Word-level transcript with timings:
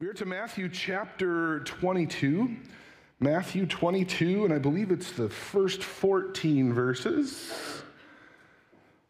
We're 0.00 0.12
to 0.12 0.26
Matthew 0.26 0.68
chapter 0.68 1.58
22. 1.64 2.54
Matthew 3.18 3.66
22, 3.66 4.44
and 4.44 4.54
I 4.54 4.58
believe 4.58 4.92
it's 4.92 5.10
the 5.10 5.28
first 5.28 5.82
14 5.82 6.72
verses. 6.72 7.82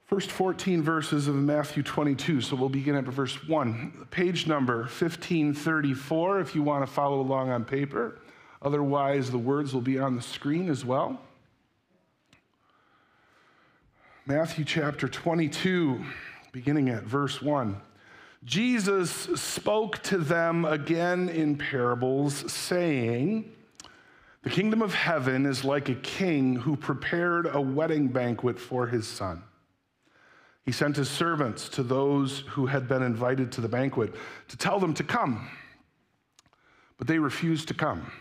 First 0.06 0.30
14 0.30 0.82
verses 0.82 1.28
of 1.28 1.34
Matthew 1.34 1.82
22. 1.82 2.40
So 2.40 2.56
we'll 2.56 2.70
begin 2.70 2.94
at 2.94 3.04
verse 3.04 3.46
1. 3.46 4.06
Page 4.10 4.46
number 4.46 4.78
1534 4.78 6.40
if 6.40 6.54
you 6.54 6.62
want 6.62 6.86
to 6.86 6.90
follow 6.90 7.20
along 7.20 7.50
on 7.50 7.66
paper. 7.66 8.18
Otherwise, 8.62 9.30
the 9.30 9.36
words 9.36 9.74
will 9.74 9.82
be 9.82 9.98
on 9.98 10.16
the 10.16 10.22
screen 10.22 10.70
as 10.70 10.86
well. 10.86 11.20
Matthew 14.24 14.64
chapter 14.64 15.06
22, 15.06 16.02
beginning 16.50 16.88
at 16.88 17.02
verse 17.02 17.42
1. 17.42 17.78
Jesus 18.44 19.10
spoke 19.10 20.02
to 20.04 20.18
them 20.18 20.64
again 20.64 21.28
in 21.28 21.56
parables, 21.56 22.50
saying, 22.50 23.50
The 24.42 24.50
kingdom 24.50 24.80
of 24.80 24.94
heaven 24.94 25.44
is 25.44 25.64
like 25.64 25.88
a 25.88 25.94
king 25.94 26.56
who 26.56 26.76
prepared 26.76 27.48
a 27.52 27.60
wedding 27.60 28.08
banquet 28.08 28.58
for 28.58 28.86
his 28.86 29.06
son. 29.06 29.42
He 30.64 30.72
sent 30.72 30.96
his 30.96 31.08
servants 31.08 31.68
to 31.70 31.82
those 31.82 32.40
who 32.40 32.66
had 32.66 32.86
been 32.86 33.02
invited 33.02 33.50
to 33.52 33.60
the 33.60 33.68
banquet 33.68 34.14
to 34.48 34.56
tell 34.56 34.78
them 34.78 34.94
to 34.94 35.02
come, 35.02 35.48
but 36.98 37.06
they 37.06 37.18
refused 37.18 37.68
to 37.68 37.74
come. 37.74 38.12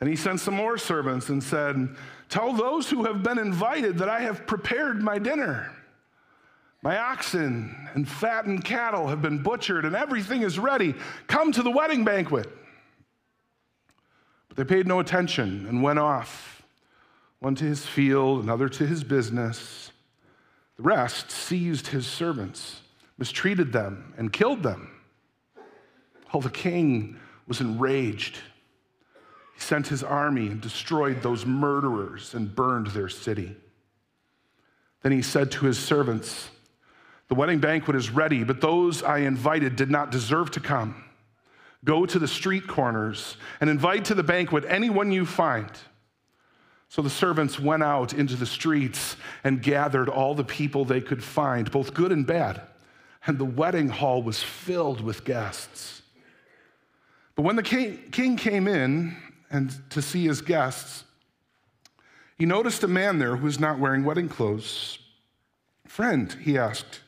And 0.00 0.10
he 0.10 0.16
sent 0.16 0.40
some 0.40 0.54
more 0.54 0.76
servants 0.76 1.28
and 1.28 1.42
said, 1.42 1.96
Tell 2.28 2.52
those 2.52 2.90
who 2.90 3.04
have 3.04 3.22
been 3.22 3.38
invited 3.38 3.98
that 3.98 4.08
I 4.08 4.20
have 4.20 4.46
prepared 4.46 5.00
my 5.00 5.18
dinner. 5.18 5.75
My 6.86 6.98
oxen 6.98 7.74
and 7.94 8.08
fattened 8.08 8.64
cattle 8.64 9.08
have 9.08 9.20
been 9.20 9.42
butchered, 9.42 9.84
and 9.84 9.96
everything 9.96 10.42
is 10.42 10.56
ready. 10.56 10.94
Come 11.26 11.50
to 11.50 11.64
the 11.64 11.70
wedding 11.72 12.04
banquet. 12.04 12.48
But 14.46 14.56
they 14.56 14.62
paid 14.62 14.86
no 14.86 15.00
attention 15.00 15.66
and 15.66 15.82
went 15.82 15.98
off, 15.98 16.62
one 17.40 17.56
to 17.56 17.64
his 17.64 17.84
field, 17.84 18.44
another 18.44 18.68
to 18.68 18.86
his 18.86 19.02
business. 19.02 19.90
The 20.76 20.84
rest 20.84 21.28
seized 21.32 21.88
his 21.88 22.06
servants, 22.06 22.82
mistreated 23.18 23.72
them, 23.72 24.14
and 24.16 24.32
killed 24.32 24.62
them. 24.62 24.92
While 26.30 26.42
the 26.42 26.50
king 26.50 27.18
was 27.48 27.60
enraged, 27.60 28.36
he 29.56 29.60
sent 29.60 29.88
his 29.88 30.04
army 30.04 30.46
and 30.46 30.60
destroyed 30.60 31.20
those 31.20 31.44
murderers 31.44 32.32
and 32.32 32.54
burned 32.54 32.86
their 32.86 33.08
city. 33.08 33.56
Then 35.02 35.10
he 35.10 35.22
said 35.22 35.50
to 35.50 35.66
his 35.66 35.80
servants, 35.80 36.50
the 37.28 37.34
wedding 37.34 37.58
banquet 37.58 37.96
is 37.96 38.10
ready, 38.10 38.44
but 38.44 38.60
those 38.60 39.02
I 39.02 39.18
invited 39.18 39.76
did 39.76 39.90
not 39.90 40.10
deserve 40.10 40.50
to 40.52 40.60
come. 40.60 41.04
Go 41.84 42.06
to 42.06 42.18
the 42.18 42.28
street 42.28 42.66
corners 42.66 43.36
and 43.60 43.70
invite 43.70 44.06
to 44.06 44.14
the 44.14 44.22
banquet 44.22 44.64
anyone 44.68 45.12
you 45.12 45.26
find. 45.26 45.70
So 46.88 47.02
the 47.02 47.10
servants 47.10 47.58
went 47.58 47.82
out 47.82 48.14
into 48.14 48.36
the 48.36 48.46
streets 48.46 49.16
and 49.42 49.62
gathered 49.62 50.08
all 50.08 50.34
the 50.34 50.44
people 50.44 50.84
they 50.84 51.00
could 51.00 51.22
find, 51.22 51.70
both 51.70 51.94
good 51.94 52.12
and 52.12 52.26
bad, 52.26 52.62
and 53.26 53.38
the 53.38 53.44
wedding 53.44 53.88
hall 53.88 54.22
was 54.22 54.42
filled 54.42 55.00
with 55.00 55.24
guests. 55.24 56.02
But 57.34 57.42
when 57.42 57.56
the 57.56 57.62
king 57.62 58.36
came 58.36 58.68
in 58.68 59.16
and 59.50 59.74
to 59.90 60.00
see 60.00 60.26
his 60.26 60.40
guests, 60.40 61.04
he 62.38 62.46
noticed 62.46 62.82
a 62.82 62.88
man 62.88 63.18
there 63.18 63.36
who 63.36 63.44
was 63.44 63.58
not 63.58 63.78
wearing 63.78 64.04
wedding 64.04 64.28
clothes. 64.28 64.98
Friend, 65.86 66.32
he 66.40 66.56
asked, 66.56 67.00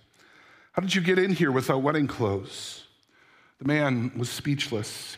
how 0.79 0.81
did 0.81 0.95
you 0.95 1.01
get 1.01 1.19
in 1.19 1.33
here 1.33 1.51
without 1.51 1.83
wedding 1.83 2.07
clothes? 2.07 2.85
The 3.59 3.67
man 3.67 4.13
was 4.17 4.31
speechless. 4.31 5.17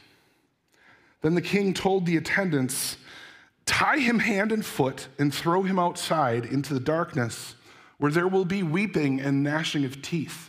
Then 1.21 1.35
the 1.35 1.43
king 1.43 1.75
told 1.75 2.07
the 2.07 2.17
attendants, 2.17 2.97
Tie 3.67 3.99
him 3.99 4.21
hand 4.21 4.53
and 4.53 4.65
foot 4.65 5.09
and 5.19 5.35
throw 5.35 5.63
him 5.63 5.79
outside 5.79 6.47
into 6.47 6.73
the 6.73 6.81
darkness, 6.81 7.57
where 7.99 8.11
there 8.11 8.27
will 8.27 8.47
be 8.47 8.63
weeping 8.63 9.21
and 9.21 9.43
gnashing 9.43 9.85
of 9.85 10.01
teeth. 10.01 10.49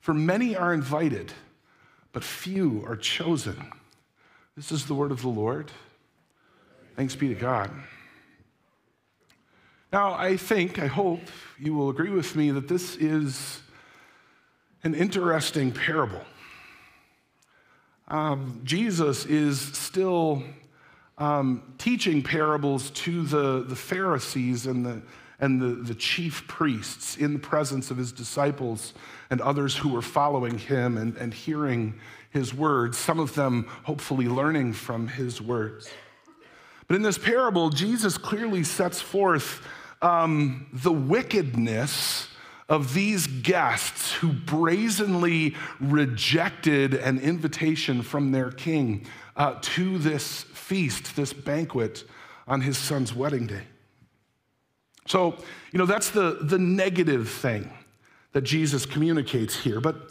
For 0.00 0.14
many 0.14 0.56
are 0.56 0.72
invited, 0.72 1.34
but 2.12 2.24
few 2.24 2.82
are 2.86 2.96
chosen. 2.96 3.72
This 4.56 4.72
is 4.72 4.86
the 4.86 4.94
word 4.94 5.12
of 5.12 5.20
the 5.20 5.28
Lord. 5.28 5.70
Thanks 6.96 7.14
be 7.14 7.28
to 7.28 7.34
God. 7.34 7.70
Now, 9.92 10.14
I 10.14 10.38
think, 10.38 10.78
I 10.78 10.86
hope 10.86 11.20
you 11.58 11.74
will 11.74 11.90
agree 11.90 12.08
with 12.08 12.34
me 12.34 12.52
that 12.52 12.68
this 12.68 12.96
is 12.96 13.60
an 14.84 14.94
interesting 14.94 15.72
parable. 15.72 16.20
Um, 18.06 18.60
Jesus 18.64 19.24
is 19.24 19.58
still 19.58 20.42
um, 21.16 21.74
teaching 21.78 22.22
parables 22.22 22.90
to 22.90 23.22
the, 23.22 23.64
the 23.64 23.76
Pharisees 23.76 24.66
and, 24.66 24.84
the, 24.84 25.00
and 25.40 25.60
the, 25.60 25.68
the 25.68 25.94
chief 25.94 26.46
priests 26.46 27.16
in 27.16 27.32
the 27.32 27.38
presence 27.38 27.90
of 27.90 27.96
his 27.96 28.12
disciples 28.12 28.92
and 29.30 29.40
others 29.40 29.74
who 29.74 29.88
were 29.88 30.02
following 30.02 30.58
him 30.58 30.98
and, 30.98 31.16
and 31.16 31.32
hearing 31.32 31.94
his 32.30 32.52
words, 32.52 32.98
some 32.98 33.18
of 33.18 33.34
them 33.34 33.66
hopefully 33.84 34.28
learning 34.28 34.74
from 34.74 35.08
his 35.08 35.40
words. 35.40 35.88
But 36.88 36.96
in 36.96 37.02
this 37.02 37.16
parable, 37.16 37.70
Jesus 37.70 38.18
clearly 38.18 38.64
sets 38.64 39.00
forth 39.00 39.66
um, 40.02 40.66
the 40.72 40.92
wickedness 40.92 42.28
of 42.68 42.94
these 42.94 43.26
guests 43.26 44.12
who 44.12 44.32
brazenly 44.32 45.54
rejected 45.80 46.94
an 46.94 47.18
invitation 47.18 48.02
from 48.02 48.32
their 48.32 48.50
king 48.50 49.06
uh, 49.36 49.58
to 49.60 49.98
this 49.98 50.44
feast, 50.44 51.14
this 51.16 51.32
banquet 51.32 52.04
on 52.46 52.62
his 52.62 52.78
son's 52.78 53.14
wedding 53.14 53.46
day. 53.46 53.62
So, 55.06 55.36
you 55.72 55.78
know, 55.78 55.86
that's 55.86 56.10
the, 56.10 56.38
the 56.40 56.58
negative 56.58 57.28
thing 57.28 57.70
that 58.32 58.42
Jesus 58.42 58.86
communicates 58.86 59.54
here. 59.54 59.80
But, 59.80 60.10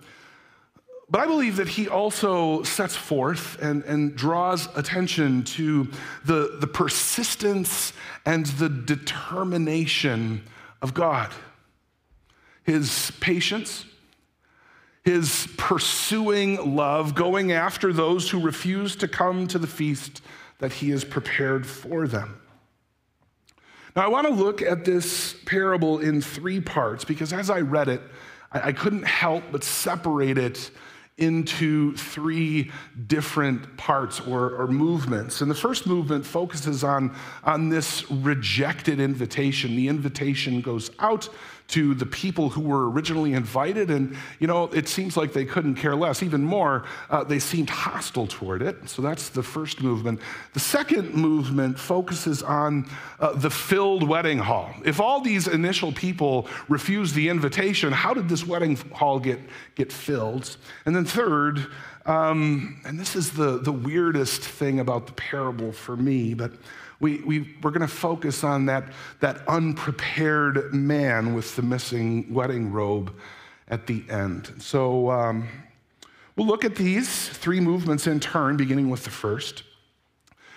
but 1.09 1.22
I 1.22 1.25
believe 1.25 1.56
that 1.56 1.69
he 1.69 1.88
also 1.88 2.62
sets 2.62 2.96
forth 2.96 3.59
and, 3.62 3.84
and 3.84 4.16
draws 4.16 4.69
attention 4.78 5.44
to 5.46 5.90
the, 6.25 6.58
the 6.59 6.68
persistence 6.68 7.94
and 8.25 8.46
the 8.46 8.69
determination 8.69 10.44
of 10.84 10.94
God 10.94 11.31
his 12.63 13.12
patience, 13.19 13.85
his 15.03 15.47
pursuing 15.57 16.75
love, 16.75 17.13
going 17.13 17.51
after 17.51 17.91
those 17.91 18.29
who 18.29 18.40
refuse 18.40 18.96
to 18.97 19.07
come 19.07 19.47
to 19.47 19.59
the 19.59 19.68
feast 19.68 20.22
that 20.59 20.74
he 20.74 20.90
has 20.91 21.03
prepared 21.03 21.68
for 21.68 22.07
them. 22.07 22.40
Now, 23.96 24.03
I 24.03 24.07
want 24.07 24.28
to 24.28 24.34
look 24.34 24.62
at 24.62 24.85
this 24.85 25.35
parable 25.46 26.00
in 26.00 26.22
three 26.22 26.59
parts 26.59 27.06
because 27.06 27.31
as 27.34 27.50
I 27.50 27.59
read 27.59 27.90
it, 27.90 28.01
I, 28.51 28.72
couldn't 28.72 29.03
help 29.03 29.44
but 29.51 29.63
separate 29.63 30.38
it 30.38 30.72
into 31.18 31.96
three 31.96 32.72
different 33.06 33.78
parts 33.78 34.19
or, 34.19 34.56
or, 34.56 34.68
movements. 34.68 35.41
And 35.41 35.51
the 35.51 35.56
first 35.56 35.85
movement 35.85 36.25
focuses 36.25 36.84
on, 36.84 37.16
on 37.44 37.69
this 37.69 38.09
rejected 38.09 39.00
invitation. 39.00 39.75
The 39.75 39.90
invitation 39.90 40.62
goes 40.62 40.90
out 40.97 41.29
to 41.69 41.94
the 41.94 42.06
people 42.06 42.50
who 42.50 42.62
were 42.62 42.90
originally 42.90 43.34
invited. 43.34 43.90
And, 43.90 44.16
you 44.40 44.47
know, 44.47 44.66
it 44.66 44.88
seems 44.88 45.16
like 45.16 45.34
they 45.34 45.46
couldn't 45.46 45.75
care 45.75 45.96
less. 45.96 46.22
Even 46.22 46.44
more, 46.44 46.85
uh, 47.09 47.24
they 47.24 47.40
seemed 47.40 47.69
hostile 47.69 48.28
toward 48.28 48.62
it. 48.62 48.90
So 48.90 49.01
that's 49.01 49.30
the 49.30 49.44
first 49.44 49.81
movement. 49.81 50.19
The 50.53 50.59
second 50.59 51.13
movement 51.13 51.80
focuses 51.80 52.44
on 52.44 52.90
uh, 53.19 53.34
the 53.34 53.50
filled 53.50 54.07
wedding 54.07 54.40
hall. 54.40 54.74
If 54.85 55.00
all 55.00 55.22
these 55.22 55.47
initial 55.47 55.91
people 55.94 56.47
refused 56.68 57.16
the 57.16 57.30
invitation, 57.30 57.91
how 57.91 58.13
did 58.13 58.30
this 58.30 58.45
wedding 58.45 58.75
hall 58.91 59.19
get, 59.19 59.40
get 59.75 59.91
filled? 59.91 60.57
And 60.85 60.95
then 60.95 61.03
third, 61.06 61.68
um, 62.06 62.81
and 62.86 63.00
this 63.00 63.16
is 63.16 63.31
the, 63.31 63.60
the 63.60 63.72
weirdest 63.72 64.42
thing 64.42 64.80
about 64.80 65.07
the 65.07 65.13
parable 65.13 65.72
for 65.72 65.95
me, 65.95 66.33
but 66.33 66.51
we, 67.00 67.18
we, 67.19 67.56
we're 67.62 67.72
going 67.72 67.81
to 67.81 67.88
focus 67.88 68.44
on 68.44 68.66
that, 68.68 68.86
that 69.19 69.48
unprepared 69.48 70.74
man 70.74 71.33
with 71.33 71.56
the 71.56 71.62
missing 71.62 72.33
wedding 72.33 72.72
robe 72.72 73.13
at 73.68 73.88
the 73.88 74.04
end. 74.10 74.54
So 74.60 75.12
um, 75.12 75.48
we'll 76.36 76.48
look 76.48 76.63
at 76.63 76.75
these 76.75 77.30
three 77.30 77.60
movements 77.60 78.07
in 78.07 78.19
turn, 78.19 78.57
beginning 78.57 78.89
with 78.89 79.04
the 79.04 79.10
first. 79.10 79.63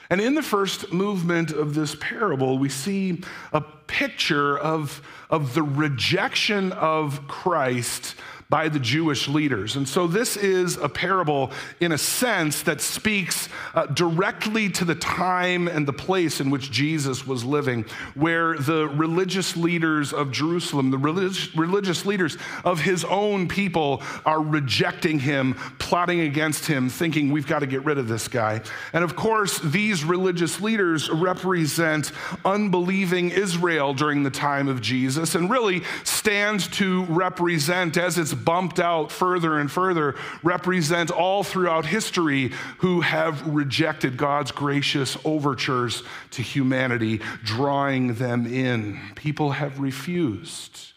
And 0.08 0.20
in 0.20 0.34
the 0.34 0.42
first 0.42 0.92
movement 0.92 1.50
of 1.50 1.74
this 1.74 1.96
parable, 1.96 2.58
we 2.58 2.68
see 2.68 3.22
a 3.52 3.60
picture 3.60 4.56
of, 4.58 5.02
of 5.30 5.54
the 5.54 5.64
rejection 5.64 6.70
of 6.72 7.26
Christ 7.26 8.14
by 8.48 8.68
the 8.68 8.78
Jewish 8.78 9.26
leaders. 9.26 9.74
And 9.74 9.88
so 9.88 10.06
this 10.06 10.36
is 10.36 10.76
a 10.76 10.88
parable, 10.88 11.50
in 11.80 11.92
a 11.92 11.98
sense, 11.98 12.62
that 12.62 12.80
speaks 12.80 13.48
uh, 13.74 13.86
directly 13.86 14.68
to 14.70 14.84
the 14.84 14.94
time 14.94 15.66
and 15.66 15.86
the 15.86 15.92
place 15.92 16.40
in 16.40 16.50
which 16.50 16.70
Jesus 16.70 17.26
was 17.26 17.44
living, 17.44 17.84
where 18.14 18.56
the 18.56 18.86
religious 18.88 19.56
leaders 19.56 20.12
of 20.12 20.30
Jerusalem, 20.30 20.90
the 20.90 20.98
relig- 20.98 21.56
religious 21.56 22.06
leaders 22.06 22.38
of 22.64 22.80
his 22.80 23.04
own 23.04 23.48
people, 23.48 24.02
are 24.24 24.40
rejecting 24.40 25.18
him, 25.18 25.54
plotting 25.78 26.20
against 26.20 26.66
him, 26.66 26.88
thinking 26.88 27.32
we've 27.32 27.48
got 27.48 27.60
to 27.60 27.66
get 27.66 27.84
rid 27.84 27.98
of 27.98 28.06
this 28.06 28.28
guy. 28.28 28.60
And 28.92 29.02
of 29.02 29.16
course, 29.16 29.58
these 29.58 30.04
religious 30.04 30.60
leaders 30.60 31.10
represent 31.10 32.12
unbelieving 32.44 33.30
Israel 33.30 33.92
during 33.92 34.22
the 34.22 34.30
time 34.30 34.68
of 34.68 34.80
Jesus 34.80 35.34
and 35.34 35.50
really 35.50 35.82
stand 36.04 36.60
to 36.74 37.04
represent, 37.06 37.96
as 37.96 38.18
it's 38.18 38.35
bumped 38.44 38.78
out 38.78 39.10
further 39.10 39.58
and 39.58 39.70
further, 39.70 40.14
represent 40.42 41.10
all 41.10 41.42
throughout 41.42 41.86
history 41.86 42.52
who 42.78 43.00
have 43.00 43.46
rejected 43.46 44.16
God's 44.16 44.52
gracious 44.52 45.16
overtures 45.24 46.02
to 46.32 46.42
humanity, 46.42 47.20
drawing 47.44 48.14
them 48.14 48.46
in. 48.46 49.00
People 49.14 49.52
have 49.52 49.80
refused, 49.80 50.92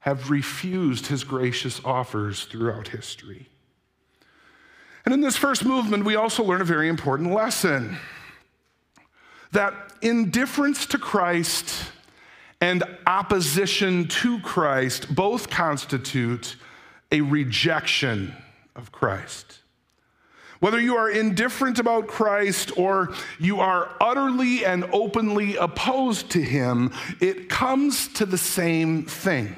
have 0.00 0.30
refused 0.30 1.06
his 1.06 1.24
gracious 1.24 1.80
offers 1.84 2.44
throughout 2.44 2.88
history. 2.88 3.48
And 5.04 5.14
in 5.14 5.20
this 5.20 5.36
first 5.36 5.64
movement, 5.64 6.04
we 6.04 6.14
also 6.14 6.44
learn 6.44 6.60
a 6.60 6.64
very 6.64 6.88
important 6.88 7.32
lesson 7.32 7.96
that 9.52 9.74
indifference 10.02 10.86
to 10.86 10.98
Christ 10.98 11.84
and 12.60 12.82
opposition 13.06 14.06
to 14.08 14.38
Christ 14.40 15.14
both 15.14 15.48
constitute 15.50 16.56
a 17.10 17.20
rejection 17.22 18.34
of 18.76 18.92
Christ. 18.92 19.60
Whether 20.60 20.78
you 20.78 20.96
are 20.96 21.10
indifferent 21.10 21.78
about 21.78 22.06
Christ 22.06 22.76
or 22.76 23.14
you 23.38 23.60
are 23.60 23.90
utterly 23.98 24.64
and 24.64 24.84
openly 24.92 25.56
opposed 25.56 26.30
to 26.32 26.42
him, 26.42 26.92
it 27.18 27.48
comes 27.48 28.08
to 28.08 28.26
the 28.26 28.38
same 28.38 29.06
thing. 29.06 29.56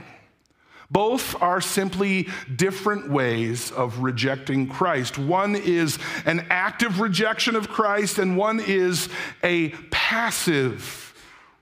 Both 0.92 1.40
are 1.42 1.60
simply 1.60 2.28
different 2.54 3.10
ways 3.10 3.72
of 3.72 4.00
rejecting 4.00 4.68
Christ. 4.68 5.18
One 5.18 5.56
is 5.56 5.98
an 6.24 6.46
active 6.50 7.00
rejection 7.00 7.56
of 7.56 7.68
Christ, 7.68 8.18
and 8.18 8.36
one 8.36 8.60
is 8.60 9.08
a 9.42 9.70
passive 9.90 11.11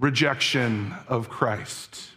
rejection 0.01 0.95
of 1.09 1.29
Christ. 1.29 2.09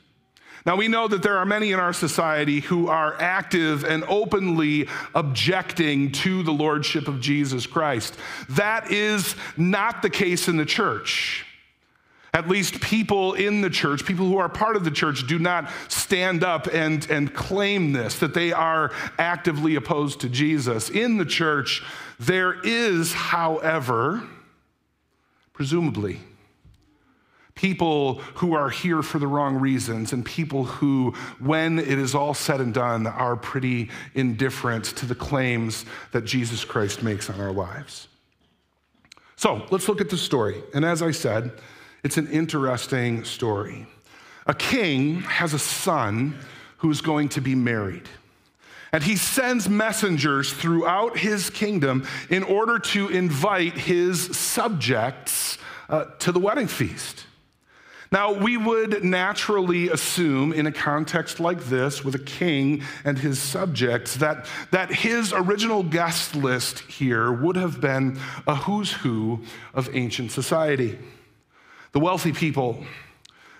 Now, 0.65 0.77
we 0.77 0.87
know 0.87 1.09
that 1.09 1.21
there 1.21 1.37
are 1.37 1.45
many 1.45 1.73
in 1.73 1.79
our 1.79 1.91
society 1.91 2.61
who 2.61 2.87
are 2.87 3.19
active 3.21 3.83
and 3.83 4.05
openly 4.05 4.87
objecting 5.13 6.13
to 6.13 6.41
the 6.41 6.53
lordship 6.53 7.09
of 7.09 7.19
Jesus 7.19 7.67
Christ. 7.67 8.15
That 8.49 8.89
is 8.89 9.35
not 9.57 10.01
the 10.01 10.09
case 10.09 10.47
in 10.47 10.55
the 10.55 10.65
church. 10.65 11.45
At 12.33 12.47
least 12.47 12.79
people 12.79 13.33
in 13.33 13.59
the 13.59 13.69
church, 13.69 14.05
people 14.05 14.25
who 14.25 14.37
are 14.37 14.49
part 14.49 14.77
of 14.77 14.85
the 14.85 14.89
church, 14.89 15.27
do 15.27 15.37
not 15.37 15.69
stand 15.89 16.43
up 16.43 16.67
and, 16.73 17.07
and 17.11 17.31
claim 17.33 17.91
this, 17.91 18.17
that 18.19 18.33
they 18.33 18.53
are 18.53 18.91
actively 19.19 19.75
opposed 19.75 20.21
to 20.21 20.29
Jesus. 20.29 20.89
In 20.89 21.17
the 21.17 21.25
church, 21.25 21.83
there 22.19 22.55
is, 22.63 23.13
however, 23.13 24.23
presumably, 25.51 26.21
people 27.55 28.15
who 28.35 28.55
are 28.55 28.69
here 28.69 29.01
for 29.01 29.19
the 29.19 29.27
wrong 29.27 29.55
reasons, 29.55 30.13
and 30.13 30.25
people 30.25 30.63
who, 30.63 31.11
when 31.39 31.79
it 31.79 31.99
is 31.99 32.15
all 32.15 32.33
said 32.33 32.59
and 32.59 32.73
done, 32.73 33.05
are 33.07 33.35
pretty 33.35 33.89
indifferent 34.15 34.85
to 34.85 35.05
the 35.05 35.15
claims 35.15 35.85
that 36.11 36.25
Jesus 36.25 36.65
Christ 36.65 37.03
makes 37.03 37.29
on 37.29 37.39
our 37.39 37.51
lives. 37.51 38.07
So 39.35 39.65
let's 39.71 39.87
look 39.87 40.01
at 40.01 40.09
the 40.09 40.17
story. 40.17 40.63
And 40.73 40.85
as 40.85 41.01
I 41.01 41.11
said, 41.11 41.51
it's 42.03 42.17
an 42.17 42.27
interesting 42.27 43.23
story. 43.23 43.87
A 44.47 44.53
king 44.53 45.21
has 45.21 45.53
a 45.53 45.59
son 45.59 46.37
who's 46.77 47.01
going 47.01 47.29
to 47.29 47.41
be 47.41 47.55
married. 47.55 48.09
And 48.91 49.03
he 49.03 49.15
sends 49.15 49.67
messengers 49.67 50.53
throughout 50.53 51.17
his 51.17 51.49
kingdom 51.49 52.05
in 52.29 52.43
order 52.43 52.77
to 52.77 53.09
invite 53.09 53.73
his 53.73 54.37
subjects 54.37 55.57
uh, 55.89 56.05
to 56.19 56.31
the 56.31 56.39
wedding 56.39 56.67
feast. 56.67 57.25
Now, 58.13 58.31
we 58.31 58.57
would 58.57 59.03
naturally 59.03 59.89
assume 59.89 60.53
in 60.53 60.67
a 60.67 60.71
context 60.71 61.39
like 61.39 61.63
this, 61.63 62.05
with 62.05 62.13
a 62.13 62.19
king 62.19 62.83
and 63.03 63.17
his 63.17 63.39
subjects, 63.39 64.17
that, 64.17 64.45
that 64.69 64.93
his 64.93 65.33
original 65.33 65.81
guest 65.81 66.35
list 66.35 66.81
here 66.81 67.31
would 67.31 67.55
have 67.55 67.81
been 67.81 68.19
a 68.45 68.53
who's 68.53 68.91
who 68.91 69.41
of 69.73 69.89
ancient 69.95 70.31
society. 70.31 70.99
The 71.93 71.99
wealthy 71.99 72.33
people, 72.33 72.85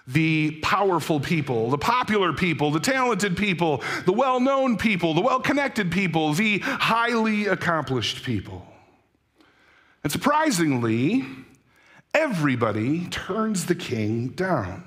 the 0.05 0.51
powerful 0.61 1.19
people, 1.19 1.71
the 1.71 1.79
popular 1.79 2.31
people, 2.31 2.69
the 2.69 2.79
talented 2.79 3.35
people, 3.35 3.81
the 4.05 4.13
well 4.13 4.39
known 4.39 4.77
people, 4.77 5.15
the 5.15 5.21
well 5.21 5.39
connected 5.39 5.91
people, 5.91 6.31
the 6.33 6.59
highly 6.59 7.47
accomplished 7.47 8.21
people. 8.21 8.63
And 10.03 10.11
surprisingly, 10.11 11.25
everybody 12.13 13.07
turns 13.07 13.65
the 13.65 13.75
king 13.75 14.29
down. 14.29 14.83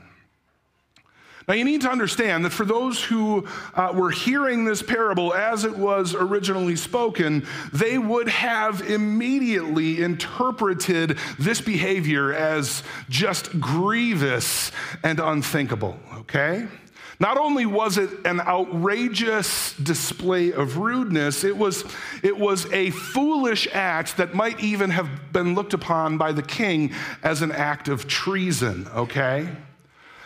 Now, 1.48 1.54
you 1.54 1.64
need 1.64 1.82
to 1.82 1.90
understand 1.90 2.44
that 2.44 2.50
for 2.50 2.64
those 2.64 3.04
who 3.04 3.46
uh, 3.74 3.92
were 3.94 4.10
hearing 4.10 4.64
this 4.64 4.82
parable 4.82 5.32
as 5.32 5.64
it 5.64 5.76
was 5.76 6.12
originally 6.12 6.74
spoken, 6.74 7.46
they 7.72 7.98
would 7.98 8.28
have 8.28 8.80
immediately 8.80 10.02
interpreted 10.02 11.18
this 11.38 11.60
behavior 11.60 12.32
as 12.32 12.82
just 13.08 13.60
grievous 13.60 14.72
and 15.04 15.20
unthinkable, 15.20 15.96
okay? 16.16 16.66
Not 17.18 17.38
only 17.38 17.64
was 17.64 17.96
it 17.96 18.10
an 18.26 18.40
outrageous 18.40 19.74
display 19.74 20.52
of 20.52 20.76
rudeness, 20.76 21.44
it 21.44 21.56
was, 21.56 21.84
it 22.22 22.38
was 22.38 22.70
a 22.72 22.90
foolish 22.90 23.66
act 23.72 24.18
that 24.18 24.34
might 24.34 24.60
even 24.60 24.90
have 24.90 25.32
been 25.32 25.54
looked 25.54 25.72
upon 25.72 26.18
by 26.18 26.32
the 26.32 26.42
king 26.42 26.92
as 27.22 27.40
an 27.40 27.52
act 27.52 27.88
of 27.88 28.06
treason, 28.06 28.86
okay? 28.94 29.48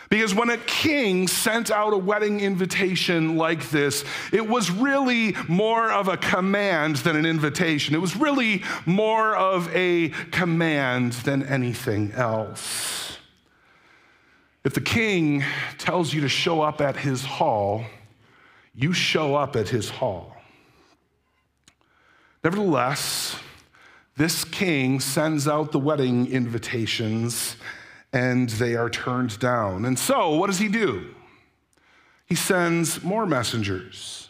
Because 0.09 0.35
when 0.35 0.49
a 0.49 0.57
king 0.57 1.29
sent 1.29 1.71
out 1.71 1.93
a 1.93 1.97
wedding 1.97 2.41
invitation 2.41 3.37
like 3.37 3.69
this, 3.69 4.03
it 4.33 4.45
was 4.45 4.69
really 4.69 5.37
more 5.47 5.89
of 5.89 6.09
a 6.09 6.17
command 6.17 6.97
than 6.97 7.15
an 7.15 7.25
invitation. 7.25 7.95
It 7.95 7.99
was 7.99 8.17
really 8.17 8.63
more 8.85 9.33
of 9.33 9.73
a 9.73 10.09
command 10.31 11.13
than 11.13 11.43
anything 11.43 12.11
else. 12.11 13.10
If 14.63 14.73
the 14.73 14.81
king 14.81 15.43
tells 15.77 16.13
you 16.13 16.21
to 16.21 16.29
show 16.29 16.61
up 16.61 16.81
at 16.81 16.95
his 16.95 17.25
hall, 17.25 17.83
you 18.75 18.93
show 18.93 19.35
up 19.35 19.55
at 19.55 19.69
his 19.69 19.89
hall. 19.89 20.35
Nevertheless, 22.43 23.37
this 24.17 24.43
king 24.43 24.99
sends 24.99 25.47
out 25.47 25.71
the 25.71 25.79
wedding 25.79 26.31
invitations 26.31 27.55
and 28.13 28.49
they 28.49 28.75
are 28.75 28.89
turned 28.89 29.39
down. 29.39 29.85
And 29.85 29.97
so, 29.97 30.35
what 30.35 30.47
does 30.47 30.59
he 30.59 30.67
do? 30.67 31.15
He 32.25 32.35
sends 32.35 33.03
more 33.03 33.25
messengers. 33.25 34.29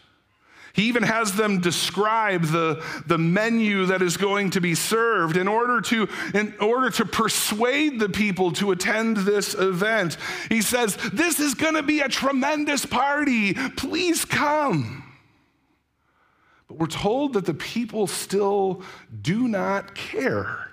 He 0.74 0.84
even 0.84 1.04
has 1.04 1.34
them 1.34 1.60
describe 1.60 2.46
the, 2.46 2.84
the 3.06 3.18
menu 3.18 3.88
that 3.88 4.02
is 4.02 4.18
going 4.18 4.52
to 4.52 4.62
be 4.62 4.76
served 4.76 5.38
in 5.38 5.48
order, 5.48 5.82
to, 5.82 6.08
in 6.34 6.54
order 6.60 6.90
to 6.92 7.06
persuade 7.06 8.00
the 8.00 8.10
people 8.10 8.52
to 8.54 8.72
attend 8.72 9.18
this 9.18 9.54
event. 9.54 10.18
He 10.50 10.62
says, 10.62 10.96
This 11.12 11.40
is 11.40 11.54
going 11.54 11.76
to 11.76 11.84
be 11.84 12.00
a 12.00 12.10
tremendous 12.10 12.86
party. 12.86 13.54
Please 13.76 14.24
come. 14.24 15.04
But 16.68 16.78
we're 16.78 16.88
told 16.88 17.34
that 17.34 17.46
the 17.46 17.54
people 17.54 18.08
still 18.08 18.84
do 19.22 19.50
not 19.50 19.94
care. 19.94 20.71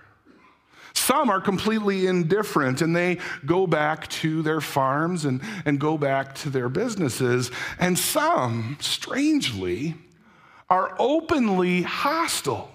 Some 0.98 1.30
are 1.30 1.40
completely 1.40 2.06
indifferent 2.06 2.82
and 2.82 2.94
they 2.94 3.18
go 3.46 3.66
back 3.66 4.08
to 4.08 4.42
their 4.42 4.60
farms 4.60 5.24
and, 5.24 5.40
and 5.64 5.80
go 5.80 5.96
back 5.96 6.34
to 6.36 6.50
their 6.50 6.68
businesses. 6.68 7.50
And 7.78 7.98
some, 7.98 8.76
strangely, 8.80 9.94
are 10.68 10.94
openly 10.98 11.82
hostile, 11.82 12.70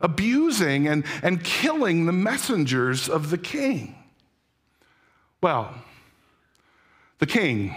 abusing 0.00 0.88
and, 0.88 1.04
and 1.22 1.42
killing 1.42 2.06
the 2.06 2.12
messengers 2.12 3.08
of 3.08 3.30
the 3.30 3.38
king. 3.38 3.94
Well, 5.40 5.74
the 7.20 7.26
king, 7.26 7.74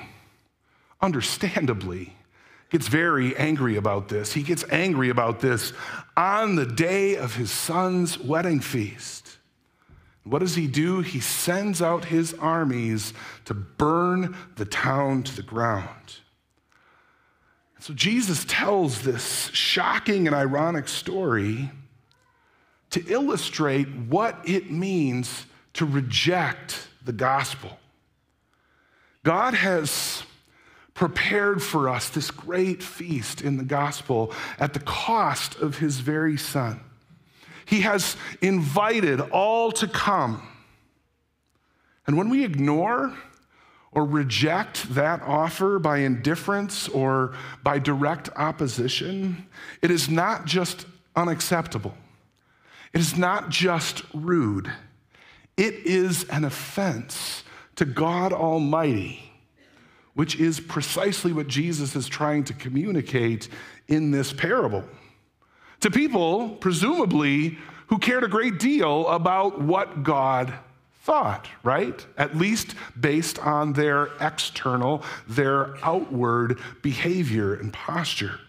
understandably, 1.02 2.16
gets 2.70 2.88
very 2.88 3.36
angry 3.38 3.78
about 3.78 4.10
this. 4.10 4.34
He 4.34 4.44
gets 4.44 4.66
angry 4.72 5.10
about 5.10 5.40
this 5.40 5.72
on 6.18 6.56
the 6.56 6.66
day 6.66 7.16
of 7.16 7.36
his 7.36 7.52
son's 7.52 8.20
wedding 8.20 8.60
feast. 8.60 9.25
What 10.26 10.40
does 10.40 10.56
he 10.56 10.68
do? 10.68 11.02
He 11.02 11.20
sends 11.20 11.82
out 11.82 12.06
his 12.06 12.34
armies 12.34 13.14
to 13.46 13.54
burn 13.54 14.36
the 14.56 14.66
town 14.66 15.22
to 15.24 15.36
the 15.36 15.44
ground. 15.44 16.18
So 17.80 17.94
Jesus 17.94 18.44
tells 18.48 19.04
this 19.04 19.52
shocking 19.54 20.26
and 20.26 20.36
ironic 20.36 20.88
story 20.88 21.70
to 22.90 23.06
illustrate 23.08 23.88
what 23.88 24.40
it 24.46 24.72
means 24.72 25.46
to 25.74 25.86
reject 25.86 26.88
the 27.04 27.14
gospel. 27.14 27.78
God 29.24 29.54
has 29.54 30.24
prepared 30.96 31.62
for 31.62 31.88
us 31.88 32.10
this 32.10 32.32
great 32.32 32.82
feast 32.82 33.42
in 33.42 33.58
the 33.58 33.64
gospel 33.64 34.34
at 34.58 34.74
the 34.74 34.80
cost 34.80 35.56
of 35.58 35.78
his 35.78 36.00
very 36.00 36.38
son. 36.38 36.80
He 37.66 37.82
has 37.82 38.16
invited 38.42 39.20
all 39.20 39.72
to 39.74 39.88
come. 39.88 40.48
And 42.08 42.18
when 42.18 42.30
we 42.30 42.44
ignore 42.44 43.14
or 43.92 44.06
reject 44.06 44.94
that 44.94 45.22
offer 45.24 45.80
by 45.80 46.00
indifference 46.00 46.88
or 46.90 47.34
by 47.64 47.80
direct 47.80 48.30
opposition, 48.36 49.48
it 49.82 49.90
is 49.90 50.10
not 50.10 50.46
just 50.46 50.86
unacceptable. 51.16 51.96
It 52.94 53.02
is 53.02 53.18
not 53.18 53.50
just 53.50 54.04
rude. 54.14 54.72
It 55.58 55.74
is 55.86 56.26
an 56.26 56.44
offense 56.44 57.44
to 57.78 57.86
God 57.86 58.34
Almighty 58.34 59.26
which 60.16 60.40
is 60.40 60.60
precisely 60.60 61.32
what 61.32 61.48
Jesus 61.48 61.96
is 61.96 62.08
trying 62.08 62.44
to 62.46 62.54
communicate 62.54 63.50
in 63.88 64.12
this 64.12 64.34
parable. 64.34 64.84
To 65.86 65.92
people, 65.92 66.50
presumably, 66.50 67.60
who 67.90 68.00
cared 68.00 68.24
a 68.24 68.28
great 68.28 68.58
deal 68.58 69.08
about 69.08 69.62
what 69.62 70.02
God 70.02 70.52
thought, 71.04 71.48
right? 71.62 72.04
At 72.18 72.36
least 72.36 72.74
based 73.00 73.38
on 73.38 73.74
their 73.74 74.10
external, 74.20 75.04
their 75.28 75.76
outward 75.86 76.58
behavior 76.82 77.54
and 77.54 77.72
posture. 77.72 78.40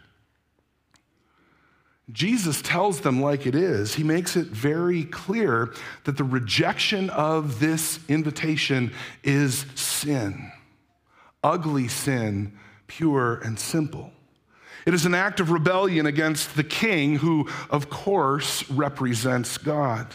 Jesus 2.10 2.62
tells 2.62 3.02
them 3.02 3.20
like 3.20 3.46
it 3.46 3.54
is. 3.54 3.96
He 3.96 4.02
makes 4.02 4.34
it 4.34 4.46
very 4.46 5.04
clear 5.04 5.74
that 6.04 6.16
the 6.16 6.24
rejection 6.24 7.10
of 7.10 7.60
this 7.60 8.00
invitation 8.08 8.94
is 9.22 9.66
sin 9.74 10.52
ugly 11.44 11.86
sin, 11.86 12.58
pure 12.86 13.34
and 13.44 13.58
simple. 13.58 14.10
It 14.86 14.94
is 14.94 15.04
an 15.04 15.14
act 15.14 15.40
of 15.40 15.50
rebellion 15.50 16.06
against 16.06 16.54
the 16.54 16.64
king, 16.64 17.16
who, 17.16 17.48
of 17.68 17.90
course, 17.90 18.68
represents 18.70 19.58
God. 19.58 20.06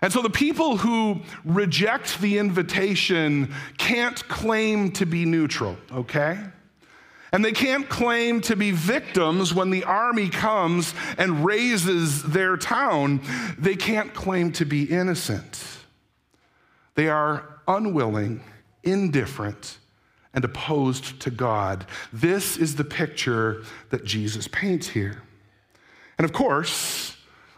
And 0.00 0.12
so 0.12 0.22
the 0.22 0.30
people 0.30 0.78
who 0.78 1.20
reject 1.44 2.20
the 2.20 2.38
invitation 2.38 3.52
can't 3.78 4.26
claim 4.28 4.92
to 4.92 5.06
be 5.06 5.24
neutral, 5.24 5.76
okay? 5.92 6.38
And 7.32 7.44
they 7.44 7.52
can't 7.52 7.88
claim 7.88 8.40
to 8.42 8.56
be 8.56 8.72
victims 8.72 9.54
when 9.54 9.70
the 9.70 9.84
army 9.84 10.28
comes 10.28 10.94
and 11.18 11.44
razes 11.44 12.22
their 12.22 12.56
town. 12.56 13.22
They 13.58 13.74
can't 13.74 14.12
claim 14.12 14.52
to 14.52 14.64
be 14.64 14.84
innocent. 14.84 15.64
They 16.94 17.08
are 17.08 17.60
unwilling, 17.66 18.42
indifferent, 18.82 19.78
and 20.34 20.44
opposed 20.44 21.20
to 21.20 21.30
God. 21.30 21.86
This 22.12 22.56
is 22.56 22.76
the 22.76 22.84
picture 22.84 23.62
that 23.90 24.04
Jesus 24.04 24.48
paints 24.48 24.88
here. 24.88 25.22
And 26.18 26.24
of 26.24 26.32
course, 26.32 27.16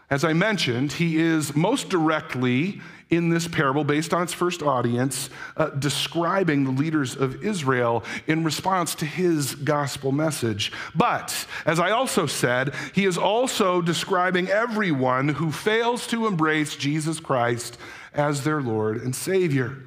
as 0.09 0.23
I 0.23 0.33
mentioned, 0.33 0.93
he 0.93 1.17
is 1.17 1.55
most 1.55 1.89
directly 1.89 2.81
in 3.09 3.29
this 3.29 3.47
parable, 3.47 3.83
based 3.83 4.13
on 4.13 4.23
its 4.23 4.33
first 4.33 4.63
audience, 4.63 5.29
uh, 5.57 5.69
describing 5.69 6.63
the 6.63 6.71
leaders 6.71 7.15
of 7.15 7.43
Israel 7.43 8.03
in 8.25 8.43
response 8.43 8.95
to 8.95 9.05
his 9.05 9.53
gospel 9.55 10.11
message. 10.11 10.71
But, 10.95 11.45
as 11.65 11.79
I 11.79 11.91
also 11.91 12.25
said, 12.25 12.73
he 12.93 13.05
is 13.05 13.17
also 13.17 13.81
describing 13.81 14.47
everyone 14.47 15.29
who 15.29 15.51
fails 15.51 16.07
to 16.07 16.25
embrace 16.25 16.75
Jesus 16.75 17.19
Christ 17.19 17.77
as 18.13 18.43
their 18.43 18.61
Lord 18.61 18.97
and 18.97 19.15
Savior. 19.15 19.77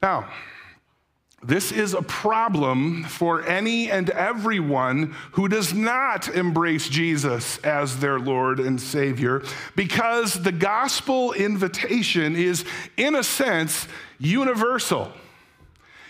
Now, 0.00 0.28
this 1.44 1.72
is 1.72 1.92
a 1.92 2.02
problem 2.02 3.02
for 3.04 3.44
any 3.44 3.90
and 3.90 4.10
everyone 4.10 5.14
who 5.32 5.48
does 5.48 5.74
not 5.74 6.28
embrace 6.28 6.88
Jesus 6.88 7.58
as 7.58 7.98
their 7.98 8.20
Lord 8.20 8.60
and 8.60 8.80
Savior 8.80 9.42
because 9.74 10.34
the 10.34 10.52
gospel 10.52 11.32
invitation 11.32 12.36
is, 12.36 12.64
in 12.96 13.16
a 13.16 13.24
sense, 13.24 13.88
universal. 14.20 15.12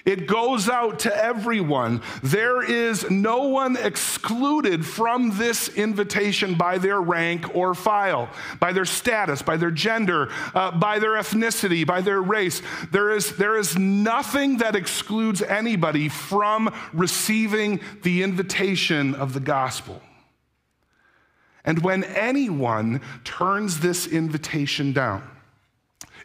It 0.04 0.26
goes 0.26 0.68
out 0.68 1.00
to 1.00 1.16
everyone. 1.16 2.02
There 2.22 2.62
is 2.62 3.08
no 3.08 3.44
one 3.48 3.76
excluded 3.76 4.84
from 4.84 5.38
this 5.38 5.68
invitation 5.68 6.54
by 6.54 6.78
their 6.78 7.00
rank 7.00 7.54
or 7.54 7.74
file, 7.74 8.28
by 8.58 8.72
their 8.72 8.84
status, 8.84 9.42
by 9.42 9.56
their 9.56 9.70
gender, 9.70 10.28
uh, 10.54 10.72
by 10.72 10.98
their 10.98 11.12
ethnicity, 11.12 11.86
by 11.86 12.00
their 12.00 12.20
race. 12.20 12.62
There 12.90 13.10
is, 13.10 13.36
there 13.36 13.56
is 13.56 13.78
nothing 13.78 14.58
that 14.58 14.74
excludes 14.74 15.40
anybody 15.40 16.08
from 16.08 16.74
receiving 16.92 17.80
the 18.02 18.22
invitation 18.22 19.14
of 19.14 19.34
the 19.34 19.40
gospel. 19.40 20.02
And 21.64 21.84
when 21.84 22.02
anyone 22.02 23.00
turns 23.22 23.80
this 23.80 24.06
invitation 24.08 24.92
down, 24.92 25.22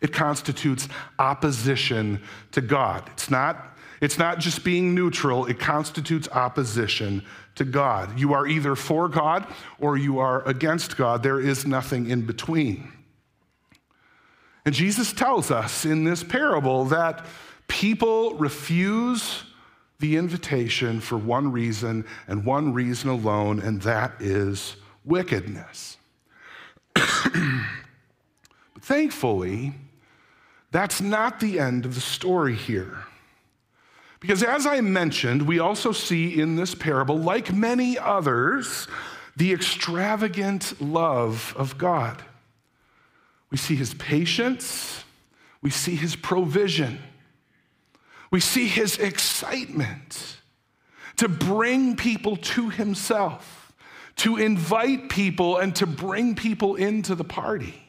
it 0.02 0.14
constitutes 0.14 0.88
opposition 1.20 2.22
to 2.52 2.62
God. 2.62 3.10
It's 3.14 3.30
not, 3.30 3.78
it's 4.02 4.18
not 4.18 4.40
just 4.40 4.64
being 4.64 4.94
neutral, 4.94 5.46
it 5.46 5.60
constitutes 5.60 6.28
opposition 6.30 7.24
to 7.56 7.66
God. 7.66 8.20
You 8.20 8.34
are 8.34 8.48
either 8.48 8.76
for 8.76 9.10
God 9.10 9.48
or 9.80 9.98
you 9.98 10.20
are 10.20 10.48
against 10.48 10.98
God. 10.98 11.24
There 11.24 11.40
is 11.40 11.66
nothing 11.66 12.10
in 12.10 12.26
between. 12.26 12.92
And 14.66 14.76
Jesus 14.76 15.14
tells 15.14 15.50
us 15.50 15.86
in 15.86 16.04
this 16.04 16.24
parable 16.24 16.86
that 16.86 17.26
people 17.68 18.34
refuse 18.36 19.44
the 20.00 20.18
invitation 20.18 21.00
for 21.00 21.18
one 21.18 21.52
reason 21.52 22.06
and 22.28 22.46
one 22.46 22.74
reason 22.74 23.10
alone, 23.10 23.60
and 23.60 23.82
that 23.82 24.14
is 24.20 24.76
wickedness. 25.04 25.98
but 26.94 27.04
thankfully, 28.82 29.74
that's 30.72 31.02
not 31.02 31.40
the 31.40 31.60
end 31.60 31.86
of 31.86 31.96
the 31.96 32.02
story 32.02 32.56
here. 32.56 33.06
Because 34.20 34.44
as 34.44 34.66
I 34.66 34.82
mentioned, 34.82 35.44
we 35.44 35.60
also 35.60 35.92
see 35.92 36.40
in 36.40 36.56
this 36.56 36.74
parable, 36.74 37.18
like 37.18 37.54
many 37.54 37.98
others, 37.98 38.88
the 39.36 39.54
extravagant 39.54 40.82
love 40.82 41.54
of 41.58 41.78
God. 41.78 42.24
We 43.52 43.58
see 43.58 43.76
his 43.76 43.94
patience, 43.94 45.04
we 45.62 45.70
see 45.70 45.96
his 45.96 46.16
provision, 46.16 47.00
we 48.32 48.40
see 48.40 48.68
his 48.68 48.98
excitement 48.98 50.38
to 51.18 51.30
bring 51.30 51.96
people 51.96 52.38
to 52.38 52.70
himself, 52.70 53.74
to 54.18 54.38
invite 54.38 55.10
people, 55.10 55.58
and 55.58 55.76
to 55.76 55.86
bring 55.86 56.36
people 56.36 56.76
into 56.76 57.16
the 57.16 57.24
party. 57.24 57.87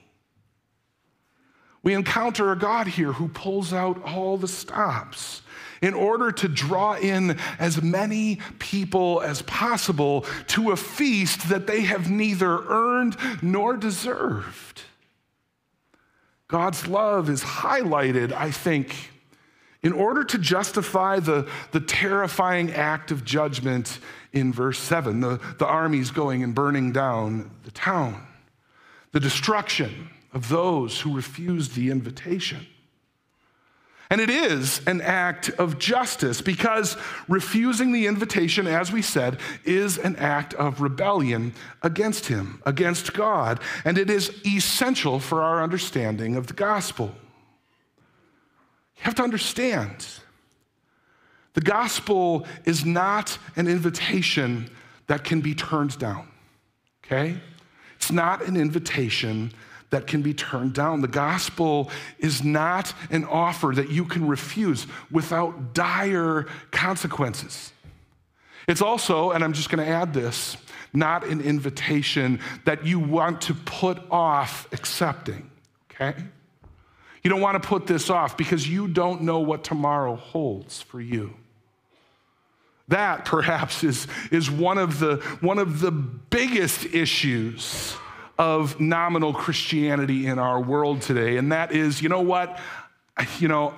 We 1.88 1.94
encounter 1.94 2.52
a 2.52 2.58
God 2.58 2.86
here 2.86 3.12
who 3.12 3.28
pulls 3.28 3.72
out 3.72 4.02
all 4.02 4.36
the 4.36 4.46
stops 4.46 5.40
in 5.80 5.94
order 5.94 6.30
to 6.32 6.46
draw 6.46 6.96
in 6.96 7.38
as 7.58 7.80
many 7.80 8.40
people 8.58 9.22
as 9.22 9.40
possible 9.40 10.26
to 10.48 10.72
a 10.72 10.76
feast 10.76 11.48
that 11.48 11.66
they 11.66 11.80
have 11.80 12.10
neither 12.10 12.62
earned 12.68 13.16
nor 13.40 13.78
deserved. 13.78 14.82
God's 16.46 16.86
love 16.86 17.30
is 17.30 17.42
highlighted, 17.42 18.32
I 18.32 18.50
think, 18.50 18.94
in 19.82 19.94
order 19.94 20.24
to 20.24 20.36
justify 20.36 21.20
the, 21.20 21.48
the 21.70 21.80
terrifying 21.80 22.70
act 22.70 23.10
of 23.10 23.24
judgment 23.24 23.98
in 24.34 24.52
verse 24.52 24.78
7, 24.78 25.20
the, 25.20 25.40
the 25.56 25.66
armies 25.66 26.10
going 26.10 26.42
and 26.42 26.54
burning 26.54 26.92
down 26.92 27.50
the 27.64 27.70
town, 27.70 28.26
the 29.12 29.20
destruction 29.20 30.10
of 30.32 30.48
those 30.48 31.00
who 31.00 31.14
refused 31.14 31.74
the 31.74 31.90
invitation. 31.90 32.66
And 34.10 34.22
it 34.22 34.30
is 34.30 34.80
an 34.86 35.02
act 35.02 35.50
of 35.50 35.78
justice 35.78 36.40
because 36.40 36.96
refusing 37.28 37.92
the 37.92 38.06
invitation, 38.06 38.66
as 38.66 38.90
we 38.90 39.02
said, 39.02 39.38
is 39.64 39.98
an 39.98 40.16
act 40.16 40.54
of 40.54 40.80
rebellion 40.80 41.52
against 41.82 42.26
Him, 42.26 42.62
against 42.64 43.12
God. 43.12 43.60
And 43.84 43.98
it 43.98 44.08
is 44.08 44.32
essential 44.46 45.20
for 45.20 45.42
our 45.42 45.62
understanding 45.62 46.36
of 46.36 46.46
the 46.46 46.54
gospel. 46.54 47.14
You 48.96 49.04
have 49.04 49.14
to 49.16 49.22
understand 49.22 50.06
the 51.52 51.60
gospel 51.60 52.46
is 52.64 52.84
not 52.84 53.38
an 53.56 53.68
invitation 53.68 54.70
that 55.06 55.24
can 55.24 55.40
be 55.40 55.54
turned 55.54 55.98
down, 55.98 56.28
okay? 57.04 57.40
It's 57.96 58.12
not 58.12 58.46
an 58.46 58.56
invitation 58.56 59.52
that 59.90 60.06
can 60.06 60.22
be 60.22 60.34
turned 60.34 60.74
down. 60.74 61.00
The 61.00 61.08
gospel 61.08 61.90
is 62.18 62.44
not 62.44 62.92
an 63.10 63.24
offer 63.24 63.72
that 63.74 63.90
you 63.90 64.04
can 64.04 64.26
refuse 64.26 64.86
without 65.10 65.74
dire 65.74 66.46
consequences. 66.70 67.72
It's 68.66 68.82
also, 68.82 69.30
and 69.30 69.42
I'm 69.42 69.54
just 69.54 69.70
going 69.70 69.84
to 69.84 69.90
add 69.90 70.12
this, 70.12 70.56
not 70.92 71.26
an 71.26 71.40
invitation 71.40 72.40
that 72.64 72.84
you 72.84 72.98
want 72.98 73.40
to 73.42 73.54
put 73.54 73.98
off 74.10 74.70
accepting, 74.72 75.50
okay? 75.90 76.14
You 77.22 77.30
don't 77.30 77.40
want 77.40 77.60
to 77.60 77.66
put 77.66 77.86
this 77.86 78.10
off 78.10 78.36
because 78.36 78.68
you 78.68 78.88
don't 78.88 79.22
know 79.22 79.40
what 79.40 79.64
tomorrow 79.64 80.16
holds 80.16 80.82
for 80.82 81.00
you. 81.00 81.34
That 82.88 83.24
perhaps 83.24 83.84
is, 83.84 84.06
is 84.30 84.50
one, 84.50 84.78
of 84.78 84.98
the, 84.98 85.16
one 85.40 85.58
of 85.58 85.80
the 85.80 85.90
biggest 85.90 86.86
issues 86.86 87.94
of 88.38 88.78
nominal 88.80 89.34
Christianity 89.34 90.26
in 90.26 90.38
our 90.38 90.60
world 90.60 91.02
today. 91.02 91.36
And 91.36 91.52
that 91.52 91.72
is, 91.72 92.00
you 92.00 92.08
know 92.08 92.22
what? 92.22 92.58
You 93.40 93.48
know, 93.48 93.74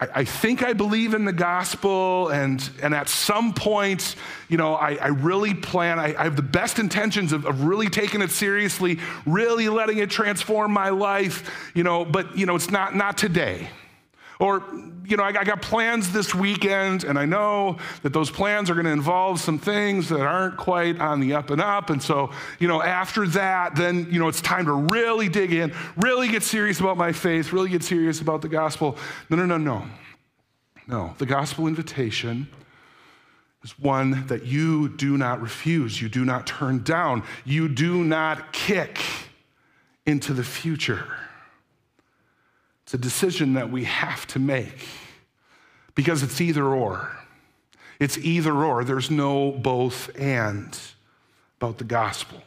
I, 0.00 0.24
think 0.24 0.62
I 0.62 0.74
believe 0.74 1.14
in 1.14 1.24
the 1.24 1.32
gospel, 1.32 2.28
and, 2.28 2.68
and 2.82 2.94
at 2.94 3.08
some 3.08 3.52
point, 3.52 4.14
you 4.48 4.56
know, 4.56 4.74
I, 4.74 4.94
I 4.94 5.08
really 5.08 5.54
plan, 5.54 5.98
I, 5.98 6.14
I, 6.16 6.24
have 6.24 6.36
the 6.36 6.42
best 6.42 6.78
intentions 6.78 7.32
of, 7.32 7.44
of 7.44 7.64
really 7.64 7.88
taking 7.88 8.22
it 8.22 8.30
seriously, 8.30 9.00
really 9.26 9.68
letting 9.68 9.98
it 9.98 10.08
transform 10.08 10.72
my 10.72 10.90
life, 10.90 11.72
you 11.74 11.82
know, 11.82 12.04
but, 12.04 12.36
you 12.38 12.46
know, 12.46 12.54
it's 12.54 12.70
not, 12.70 12.94
not 12.94 13.18
today. 13.18 13.70
Or, 14.40 14.62
you 15.04 15.16
know, 15.16 15.24
I, 15.24 15.32
got 15.32 15.62
plans 15.62 16.12
this 16.12 16.32
weekend, 16.32 17.02
and 17.02 17.18
I 17.18 17.24
know 17.24 17.78
that 18.02 18.12
those 18.12 18.30
plans 18.30 18.70
are 18.70 18.74
going 18.74 18.86
to 18.86 18.92
involve 18.92 19.40
some 19.40 19.58
things 19.58 20.08
that 20.10 20.20
aren't 20.20 20.56
quite 20.56 21.00
on 21.00 21.18
the 21.18 21.34
up 21.34 21.50
and 21.50 21.60
up. 21.60 21.90
And 21.90 22.00
so, 22.00 22.30
you 22.60 22.68
know, 22.68 22.80
after 22.80 23.26
that, 23.28 23.74
then, 23.74 24.06
you 24.12 24.20
know, 24.20 24.28
it's 24.28 24.40
time 24.40 24.66
to 24.66 24.72
really 24.72 25.28
dig 25.28 25.52
in, 25.52 25.74
really 25.96 26.28
get 26.28 26.44
serious 26.44 26.78
about 26.78 26.96
my 26.96 27.10
faith, 27.12 27.52
really 27.52 27.70
get 27.70 27.82
serious 27.82 28.20
about 28.20 28.42
the 28.42 28.48
gospel. 28.48 28.96
No, 29.28 29.36
no, 29.36 29.44
no, 29.44 29.56
no. 29.58 29.84
No. 30.86 31.14
The 31.18 31.26
gospel 31.26 31.66
invitation 31.66 32.48
is 33.64 33.78
one 33.78 34.26
that 34.28 34.44
you 34.44 34.88
do 34.88 35.18
not 35.18 35.42
refuse, 35.42 36.00
you 36.00 36.08
do 36.08 36.24
not 36.24 36.46
turn 36.46 36.84
down, 36.84 37.24
you 37.44 37.68
do 37.68 38.04
not 38.04 38.52
kick 38.52 39.00
into 40.06 40.32
the 40.32 40.44
future. 40.44 41.04
It's 42.88 42.94
a 42.94 42.96
decision 42.96 43.52
that 43.52 43.70
we 43.70 43.84
have 43.84 44.26
to 44.28 44.38
make 44.38 44.88
because 45.94 46.22
it's 46.22 46.40
either 46.40 46.64
or. 46.64 47.14
It's 48.00 48.16
either 48.16 48.64
or. 48.64 48.82
There's 48.82 49.10
no 49.10 49.52
both 49.52 50.10
and 50.18 50.74
about 51.60 51.76
the 51.76 51.84
gospel. 51.84 52.42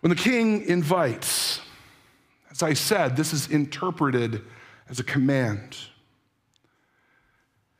When 0.00 0.10
the 0.10 0.16
king 0.16 0.62
invites, 0.62 1.60
as 2.50 2.64
I 2.64 2.72
said, 2.72 3.16
this 3.16 3.32
is 3.32 3.46
interpreted 3.46 4.42
as 4.88 4.98
a 4.98 5.04
command. 5.04 5.76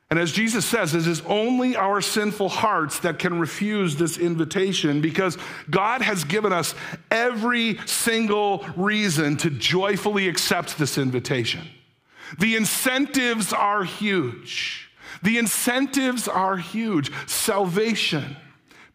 And 0.09 0.17
as 0.17 0.31
Jesus 0.31 0.65
says, 0.65 0.95
it 0.95 1.05
is 1.05 1.21
only 1.27 1.75
our 1.75 2.01
sinful 2.01 2.49
hearts 2.49 2.99
that 3.01 3.19
can 3.19 3.39
refuse 3.39 3.95
this 3.95 4.17
invitation 4.17 5.01
because 5.01 5.37
God 5.69 6.01
has 6.01 6.23
given 6.23 6.51
us 6.51 6.73
every 7.11 7.77
single 7.85 8.65
reason 8.75 9.37
to 9.37 9.51
joyfully 9.51 10.27
accept 10.27 10.79
this 10.79 10.97
invitation. 10.97 11.67
The 12.39 12.55
incentives 12.55 13.53
are 13.53 13.83
huge. 13.83 14.89
The 15.21 15.37
incentives 15.37 16.27
are 16.27 16.57
huge 16.57 17.11
salvation, 17.27 18.35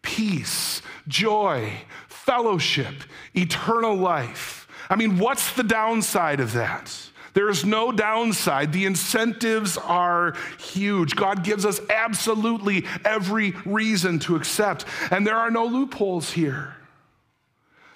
peace, 0.03 0.83
joy, 1.07 1.73
fellowship, 2.09 2.95
eternal 3.35 3.95
life. 3.95 4.67
I 4.91 4.97
mean, 4.97 5.19
what's 5.19 5.53
the 5.53 5.63
downside 5.63 6.41
of 6.41 6.53
that? 6.55 6.93
There 7.35 7.49
is 7.49 7.65
no 7.65 7.93
downside. 7.93 8.73
The 8.73 8.87
incentives 8.87 9.77
are 9.77 10.35
huge. 10.59 11.17
God 11.17 11.45
gives 11.45 11.67
us 11.67 11.81
absolutely 11.91 12.87
every 13.05 13.51
reason 13.67 14.21
to 14.21 14.37
accept, 14.37 14.85
and 15.11 15.27
there 15.27 15.37
are 15.37 15.51
no 15.51 15.67
loopholes 15.67 16.31
here. 16.31 16.77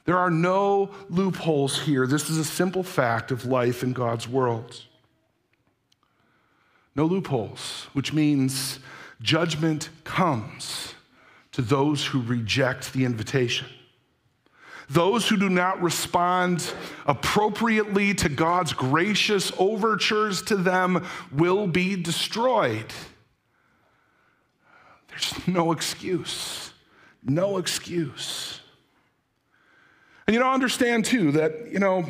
There 0.04 0.18
are 0.18 0.30
no 0.30 0.90
loopholes 1.08 1.82
here. 1.82 2.06
This 2.06 2.28
is 2.30 2.38
a 2.38 2.44
simple 2.44 2.82
fact 2.82 3.30
of 3.30 3.46
life 3.46 3.82
in 3.82 3.92
God's 3.92 4.28
world. 4.28 4.84
No 6.96 7.04
loopholes, 7.04 7.86
which 7.92 8.12
means 8.12 8.80
judgment 9.22 9.90
comes 10.04 10.94
to 11.52 11.62
those 11.62 12.06
who 12.06 12.22
reject 12.22 12.92
the 12.92 13.04
invitation. 13.04 13.68
Those 14.90 15.28
who 15.28 15.36
do 15.36 15.50
not 15.50 15.82
respond 15.82 16.72
appropriately 17.06 18.14
to 18.14 18.28
God's 18.28 18.72
gracious 18.72 19.52
overtures 19.58 20.40
to 20.42 20.56
them 20.56 21.06
will 21.30 21.66
be 21.66 21.94
destroyed. 21.94 22.86
There's 25.08 25.46
no 25.46 25.72
excuse. 25.72 26.72
No 27.22 27.58
excuse. 27.58 28.60
And 30.26 30.34
you 30.34 30.40
know, 30.40 30.52
understand 30.52 31.04
too 31.04 31.32
that, 31.32 31.70
you 31.70 31.78
know, 31.78 32.04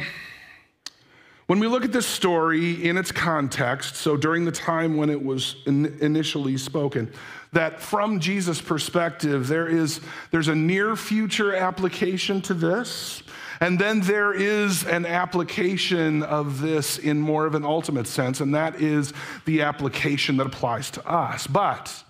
when 1.49 1.61
we 1.61 1.67
look 1.67 1.83
at 1.83 1.93
this 1.93 2.07
story 2.07 2.85
in 2.85 2.99
its 2.99 3.11
context, 3.11 3.97
so 3.97 4.19
during 4.19 4.45
the 4.45 4.53
time 4.53 4.99
when 4.99 5.09
it 5.09 5.23
was 5.23 5.57
in 5.65 5.87
initially 6.03 6.59
spoken, 6.59 7.11
that 7.53 7.81
from 7.81 8.21
Jesus' 8.21 8.61
perspective, 8.61 9.49
there 9.49 9.67
is 9.67 10.03
there's 10.31 10.49
a 10.49 10.55
near 10.55 10.95
future 10.95 11.57
application 11.57 12.43
to 12.43 12.55
this. 12.55 13.23
And 13.61 13.79
then 13.79 14.03
there 14.03 14.33
is 14.33 14.85
an 14.85 15.07
application 15.07 16.23
of 16.23 16.61
this 16.61 16.99
in 16.99 17.19
more 17.19 17.47
of 17.47 17.55
an 17.55 17.65
ultimate 17.65 18.07
sense, 18.07 18.41
and 18.41 18.55
that 18.55 18.81
is 18.81 19.15
the 19.47 19.63
application 19.63 20.37
that 20.37 20.47
applies 20.47 20.91
to 20.93 21.09
us. 21.09 21.47
But 21.47 22.05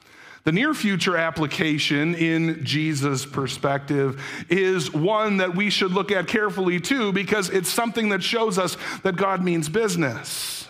the 0.49 0.53
near 0.53 0.73
future 0.73 1.15
application 1.15 2.15
in 2.15 2.65
Jesus' 2.65 3.27
perspective 3.27 4.19
is 4.49 4.91
one 4.91 5.37
that 5.37 5.55
we 5.55 5.69
should 5.69 5.93
look 5.93 6.11
at 6.11 6.27
carefully 6.27 6.81
too, 6.81 7.13
because 7.13 7.51
it's 7.51 7.69
something 7.69 8.09
that 8.09 8.23
shows 8.23 8.59
us 8.59 8.79
that 9.03 9.15
God 9.17 9.45
means 9.45 9.69
business. 9.69 10.67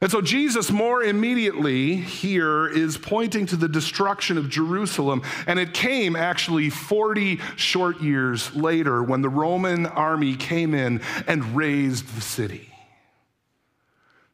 And 0.00 0.08
so 0.08 0.20
Jesus, 0.20 0.70
more 0.70 1.02
immediately 1.02 1.96
here, 1.96 2.68
is 2.68 2.96
pointing 2.96 3.44
to 3.46 3.56
the 3.56 3.66
destruction 3.66 4.38
of 4.38 4.48
Jerusalem. 4.48 5.22
And 5.48 5.58
it 5.58 5.74
came 5.74 6.14
actually 6.14 6.70
40 6.70 7.40
short 7.56 8.02
years 8.02 8.54
later 8.54 9.02
when 9.02 9.20
the 9.20 9.28
Roman 9.28 9.84
army 9.84 10.36
came 10.36 10.74
in 10.74 11.02
and 11.26 11.56
razed 11.56 12.06
the 12.14 12.20
city. 12.20 12.72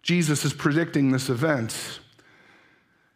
Jesus 0.03 0.45
is 0.45 0.53
predicting 0.53 1.11
this 1.11 1.31
event. 1.31 2.01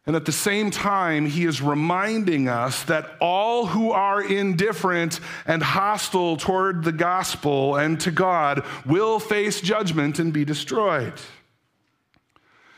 And 0.07 0.14
at 0.17 0.27
the 0.27 0.33
same 0.33 0.71
time, 0.71 1.25
he 1.25 1.47
is 1.47 1.62
reminding 1.62 2.47
us 2.47 2.83
that 2.85 3.17
all 3.21 3.67
who 3.67 3.90
are 3.90 4.23
indifferent 4.23 5.19
and 5.47 5.62
hostile 5.62 6.37
toward 6.37 6.85
the 6.85 6.93
gospel 6.93 7.77
and 7.77 7.99
to 8.01 8.11
God 8.11 8.64
will 8.85 9.19
face 9.19 9.62
judgment 9.62 10.19
and 10.19 10.31
be 10.31 10.45
destroyed. 10.45 11.14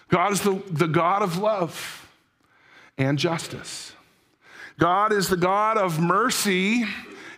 God 0.08 0.32
is 0.32 0.42
the, 0.42 0.62
the 0.70 0.86
God 0.86 1.22
of 1.22 1.38
love 1.38 2.08
and 2.96 3.18
justice. 3.18 3.92
God 4.78 5.12
is 5.12 5.28
the 5.28 5.36
God 5.36 5.78
of 5.78 5.98
mercy 5.98 6.84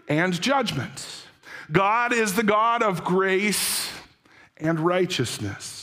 and 0.06 0.38
judgment. 0.38 1.06
God 1.70 2.12
is 2.12 2.34
the 2.34 2.42
God 2.42 2.82
of 2.82 3.04
grace 3.04 3.90
and 4.58 4.80
righteousness. 4.80 5.77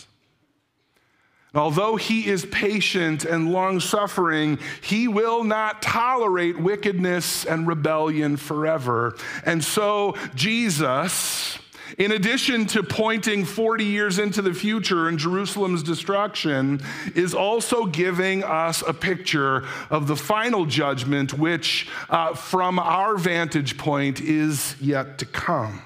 Although 1.55 1.95
he 1.95 2.27
is 2.27 2.45
patient 2.45 3.25
and 3.25 3.51
long 3.51 3.79
suffering, 3.79 4.59
he 4.81 5.07
will 5.07 5.43
not 5.43 5.81
tolerate 5.81 6.59
wickedness 6.59 7.45
and 7.45 7.65
rebellion 7.65 8.37
forever. 8.37 9.15
And 9.45 9.63
so, 9.63 10.15
Jesus 10.35 11.57
in 11.97 12.11
addition 12.11 12.65
to 12.67 12.83
pointing 12.83 13.45
40 13.45 13.85
years 13.85 14.19
into 14.19 14.41
the 14.41 14.53
future 14.53 15.07
and 15.07 15.17
Jerusalem's 15.17 15.83
destruction, 15.83 16.81
is 17.13 17.33
also 17.33 17.85
giving 17.85 18.43
us 18.43 18.83
a 18.85 18.93
picture 18.93 19.65
of 19.89 20.07
the 20.07 20.15
final 20.15 20.65
judgment, 20.65 21.37
which, 21.37 21.87
uh, 22.09 22.33
from 22.33 22.79
our 22.79 23.17
vantage 23.17 23.77
point, 23.77 24.19
is 24.19 24.75
yet 24.81 25.19
to 25.19 25.25
come. 25.25 25.81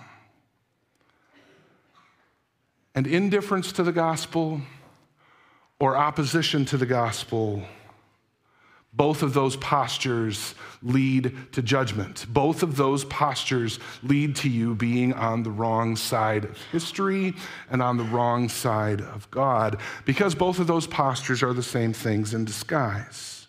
And 2.96 3.06
indifference 3.06 3.72
to 3.74 3.84
the 3.84 3.92
gospel 3.92 4.62
or 5.80 5.96
opposition 5.98 6.65
to 6.65 6.78
the 6.78 6.86
gospel 6.86 7.63
both 8.94 9.22
of 9.22 9.34
those 9.34 9.56
postures 9.58 10.56
lead 10.82 11.36
to 11.52 11.62
judgment. 11.62 12.26
Both 12.28 12.63
of 12.63 12.76
those 12.76 13.06
postures 13.06 13.80
lead 14.02 14.36
to 14.38 14.50
you 14.50 14.74
being 14.74 15.13
on 15.13 15.44
the 15.44 15.52
wrong 15.52 15.96
side 15.96 16.46
of 16.46 16.62
history 16.72 17.36
and 17.70 17.82
on 17.84 17.98
the 17.98 18.04
wrong 18.04 18.50
side 18.50 19.02
of 19.02 19.30
God, 19.30 19.80
because 20.06 20.34
both 20.34 20.60
of 20.60 20.68
those 20.68 20.88
postures 20.88 21.44
are 21.44 21.54
the 21.54 21.63
same 21.63 21.94
things 21.94 22.34
in 22.34 22.46
disguise. 22.46 23.48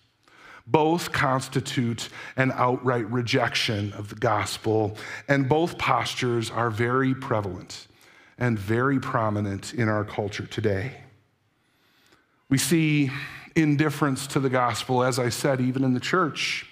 Both 0.67 1.11
constitute 1.11 2.11
an 2.37 2.53
outright 2.55 3.11
rejection 3.11 3.93
of 3.95 4.11
the 4.11 4.17
gospel, 4.17 4.97
and 5.27 5.49
both 5.49 5.79
postures 5.79 6.51
are 6.51 6.71
very 6.71 7.15
prevalent 7.15 7.89
and 8.39 8.59
very 8.59 9.01
prominent 9.01 9.73
in 9.75 9.89
our 9.89 10.05
culture 10.05 10.47
today. 10.47 10.93
We 12.51 12.59
see 12.59 13.11
indifference 13.55 14.27
to 14.29 14.41
the 14.41 14.51
gospel, 14.51 15.03
as 15.03 15.19
I 15.19 15.29
said, 15.29 15.61
even 15.61 15.85
in 15.85 15.95
the 15.95 16.01
church, 16.01 16.67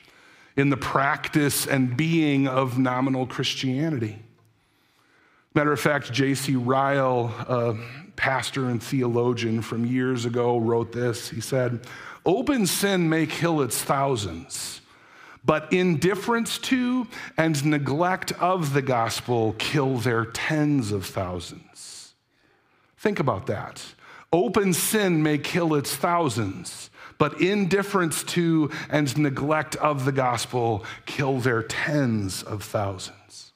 in 0.57 0.71
the 0.71 0.77
practice 0.77 1.67
and 1.67 1.97
being 1.97 2.49
of 2.49 2.79
nominal 2.79 3.27
Christianity. 3.27 4.19
Matter 5.55 5.73
of 5.73 5.81
fact, 5.81 6.13
J.C. 6.13 6.57
Ryle, 6.57 7.33
a 7.49 7.77
pastor 8.17 8.69
and 8.69 8.83
theologian 8.83 9.63
from 9.63 9.87
years 9.87 10.25
ago, 10.25 10.59
wrote 10.59 10.93
this. 10.93 11.31
He 11.31 11.41
said, 11.41 11.87
Open 12.27 12.67
sin 12.67 13.09
may 13.09 13.27
kill 13.27 13.63
its 13.63 13.83
thousands, 13.83 14.81
but 15.45 15.73
indifference 15.73 16.59
to 16.59 17.07
and 17.37 17.65
neglect 17.65 18.33
of 18.33 18.73
the 18.73 18.83
gospel 18.83 19.55
kill 19.59 19.97
their 19.97 20.25
tens 20.25 20.91
of 20.91 21.07
thousands. 21.07 22.15
Think 22.97 23.21
about 23.21 23.47
that. 23.47 23.83
Open 24.33 24.75
sin 24.75 25.23
may 25.23 25.39
kill 25.39 25.75
its 25.75 25.97
thousands, 25.97 26.91
but 27.17 27.41
indifference 27.41 28.23
to 28.25 28.71
and 28.91 29.17
neglect 29.17 29.75
of 29.77 30.05
the 30.05 30.13
gospel 30.13 30.85
kill 31.07 31.39
their 31.39 31.63
tens 31.63 32.43
of 32.43 32.63
thousands. 32.63 33.53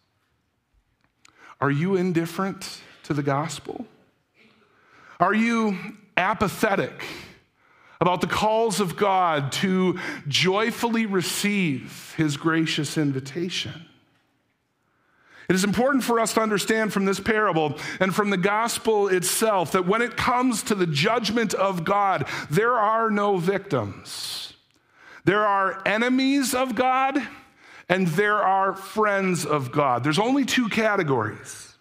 Are 1.61 1.71
you 1.71 1.95
indifferent 1.97 2.81
to 3.05 3.15
the 3.15 3.23
gospel? 3.23 3.87
Are 5.21 5.35
you 5.35 5.77
apathetic 6.17 7.05
about 8.01 8.21
the 8.21 8.27
calls 8.27 8.81
of 8.81 8.97
God 8.97 9.53
to 9.53 10.01
joyfully 10.27 11.07
receive 11.07 12.15
his 12.17 12.37
gracious 12.37 12.99
invitation? 12.99 13.87
It 15.53 15.57
is 15.57 15.65
important 15.65 16.03
for 16.03 16.19
us 16.19 16.33
to 16.33 16.41
understand 16.41 16.95
from 16.95 17.05
this 17.05 17.21
parable 17.21 17.77
and 18.01 18.15
from 18.15 18.31
the 18.31 18.39
gospel 18.39 19.09
itself 19.09 19.73
that 19.73 19.87
when 19.87 20.01
it 20.01 20.17
comes 20.17 20.63
to 20.63 20.75
the 20.75 20.87
judgment 20.87 21.53
of 21.53 21.85
God, 21.85 22.27
there 22.49 22.73
are 22.73 23.11
no 23.11 23.37
victims. 23.37 24.55
There 25.27 25.47
are 25.47 25.83
enemies 25.85 26.55
of 26.55 26.75
God 26.75 27.19
and 27.91 28.07
there 28.07 28.39
are 28.39 28.75
friends 28.75 29.45
of 29.45 29.73
God. 29.73 30.03
There's 30.05 30.19
only 30.19 30.47
two 30.47 30.71
categories. 30.71 31.77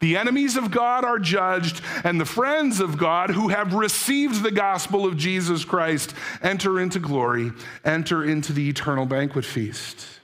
The 0.00 0.16
enemies 0.16 0.56
of 0.56 0.72
God 0.72 1.04
are 1.04 1.20
judged, 1.20 1.80
and 2.02 2.20
the 2.20 2.24
friends 2.24 2.80
of 2.80 2.98
God 2.98 3.30
who 3.30 3.50
have 3.50 3.72
received 3.72 4.42
the 4.42 4.50
gospel 4.50 5.06
of 5.06 5.16
Jesus 5.16 5.64
Christ 5.64 6.12
enter 6.42 6.80
into 6.80 6.98
glory, 6.98 7.52
enter 7.84 8.24
into 8.24 8.52
the 8.52 8.68
eternal 8.68 9.06
banquet 9.06 9.44
feast. 9.44 10.18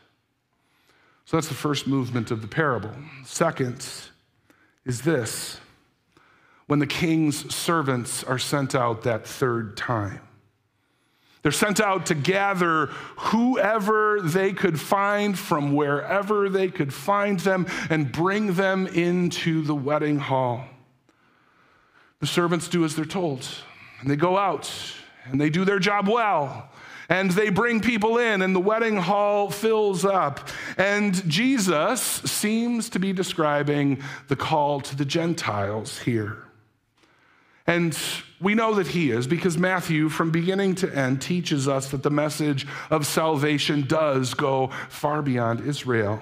So 1.29 1.37
that's 1.37 1.49
the 1.49 1.55
first 1.55 1.87
movement 1.87 2.31
of 2.31 2.41
the 2.41 2.49
parable. 2.49 2.91
Second 3.23 3.87
is 4.87 5.03
this 5.03 5.61
when 6.69 6.79
the 6.79 6.87
king's 6.87 7.55
servants 7.55 8.25
are 8.25 8.39
sent 8.39 8.75
out 8.75 9.03
that 9.03 9.27
third 9.27 9.77
time. 9.77 10.23
They're 11.43 11.53
sent 11.53 11.81
out 11.81 12.07
to 12.07 12.15
gather 12.15 12.87
whoever 13.19 14.23
they 14.23 14.55
could 14.55 14.81
find 14.81 15.39
from 15.39 15.75
wherever 15.75 16.49
they 16.49 16.69
could 16.69 16.95
find 16.95 17.39
them 17.41 17.67
and 17.91 18.11
bring 18.11 18.55
them 18.55 18.87
into 18.87 19.61
the 19.61 19.75
wedding 19.75 20.21
hall. 20.21 20.65
The 22.21 22.27
servants 22.27 22.69
do 22.69 22.87
as 22.87 22.97
they're 22.97 23.05
told, 23.05 23.47
and 24.01 24.11
they 24.11 24.17
go 24.17 24.39
out 24.39 24.73
and 25.27 25.39
they 25.39 25.51
do 25.51 25.67
their 25.67 25.79
job 25.79 26.09
well 26.09 26.71
and 27.09 27.31
they 27.31 27.49
bring 27.49 27.81
people 27.81 28.19
in, 28.19 28.43
and 28.43 28.55
the 28.55 28.61
wedding 28.61 28.97
hall 28.97 29.51
fills 29.51 30.05
up. 30.05 30.49
And 30.77 31.15
Jesus 31.29 32.01
seems 32.03 32.91
to 32.91 32.99
be 32.99 33.13
describing 33.13 34.03
the 34.29 34.37
call 34.37 34.81
to 34.83 34.97
the 34.97 35.05
Gentiles 35.05 36.01
here. 36.01 36.39
And 37.67 37.99
we 38.41 38.55
know 38.55 38.75
that 38.75 38.89
he 38.89 39.11
is 39.11 39.27
because 39.27 39.59
Matthew, 39.59 40.09
from 40.09 40.31
beginning 40.31 40.75
to 40.77 40.95
end, 40.95 41.21
teaches 41.21 41.69
us 41.69 41.91
that 41.91 42.03
the 42.03 42.11
message 42.11 42.67
of 42.91 43.07
salvation 43.07 43.83
does 43.83 44.33
go 44.35 44.69
far 44.89 45.21
beyond 45.21 45.61
Israel. 45.61 46.21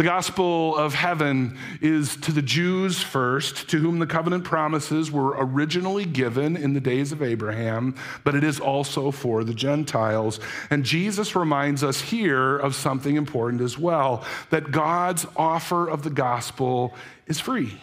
The 0.00 0.04
gospel 0.04 0.78
of 0.78 0.94
heaven 0.94 1.58
is 1.82 2.16
to 2.22 2.32
the 2.32 2.40
Jews 2.40 3.02
first, 3.02 3.68
to 3.68 3.76
whom 3.76 3.98
the 3.98 4.06
covenant 4.06 4.44
promises 4.44 5.12
were 5.12 5.36
originally 5.38 6.06
given 6.06 6.56
in 6.56 6.72
the 6.72 6.80
days 6.80 7.12
of 7.12 7.22
Abraham, 7.22 7.94
but 8.24 8.34
it 8.34 8.42
is 8.42 8.60
also 8.60 9.10
for 9.10 9.44
the 9.44 9.52
Gentiles. 9.52 10.40
And 10.70 10.86
Jesus 10.86 11.36
reminds 11.36 11.84
us 11.84 12.00
here 12.00 12.56
of 12.56 12.74
something 12.74 13.16
important 13.16 13.60
as 13.60 13.76
well 13.76 14.24
that 14.48 14.70
God's 14.70 15.26
offer 15.36 15.86
of 15.86 16.02
the 16.02 16.08
gospel 16.08 16.94
is 17.26 17.38
free. 17.38 17.78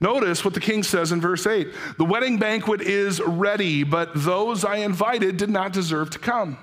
Notice 0.00 0.46
what 0.46 0.54
the 0.54 0.60
king 0.60 0.82
says 0.82 1.12
in 1.12 1.20
verse 1.20 1.46
8 1.46 1.68
The 1.98 2.06
wedding 2.06 2.38
banquet 2.38 2.80
is 2.80 3.20
ready, 3.20 3.82
but 3.82 4.12
those 4.14 4.64
I 4.64 4.76
invited 4.76 5.36
did 5.36 5.50
not 5.50 5.74
deserve 5.74 6.08
to 6.12 6.18
come. 6.18 6.56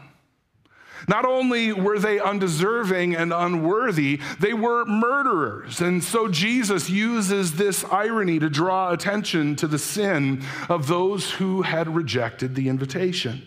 Not 1.08 1.26
only 1.26 1.74
were 1.74 2.00
they 2.00 2.20
undeserving 2.20 3.16
and 3.16 3.34
unworthy, 3.34 4.20
they 4.40 4.54
were 4.54 4.86
murderers. 4.86 5.82
And 5.82 6.04
so 6.04 6.28
Jesus 6.28 6.90
uses 6.90 7.54
this 7.54 7.84
irony 7.86 8.40
to 8.40 8.50
draw 8.50 8.92
attention 8.92 9.56
to 9.58 9.68
the 9.68 9.80
sin 9.80 10.44
of 10.70 10.88
those 10.88 11.32
who 11.32 11.64
had 11.64 11.94
rejected 11.96 12.56
the 12.56 12.70
invitation. 12.70 13.44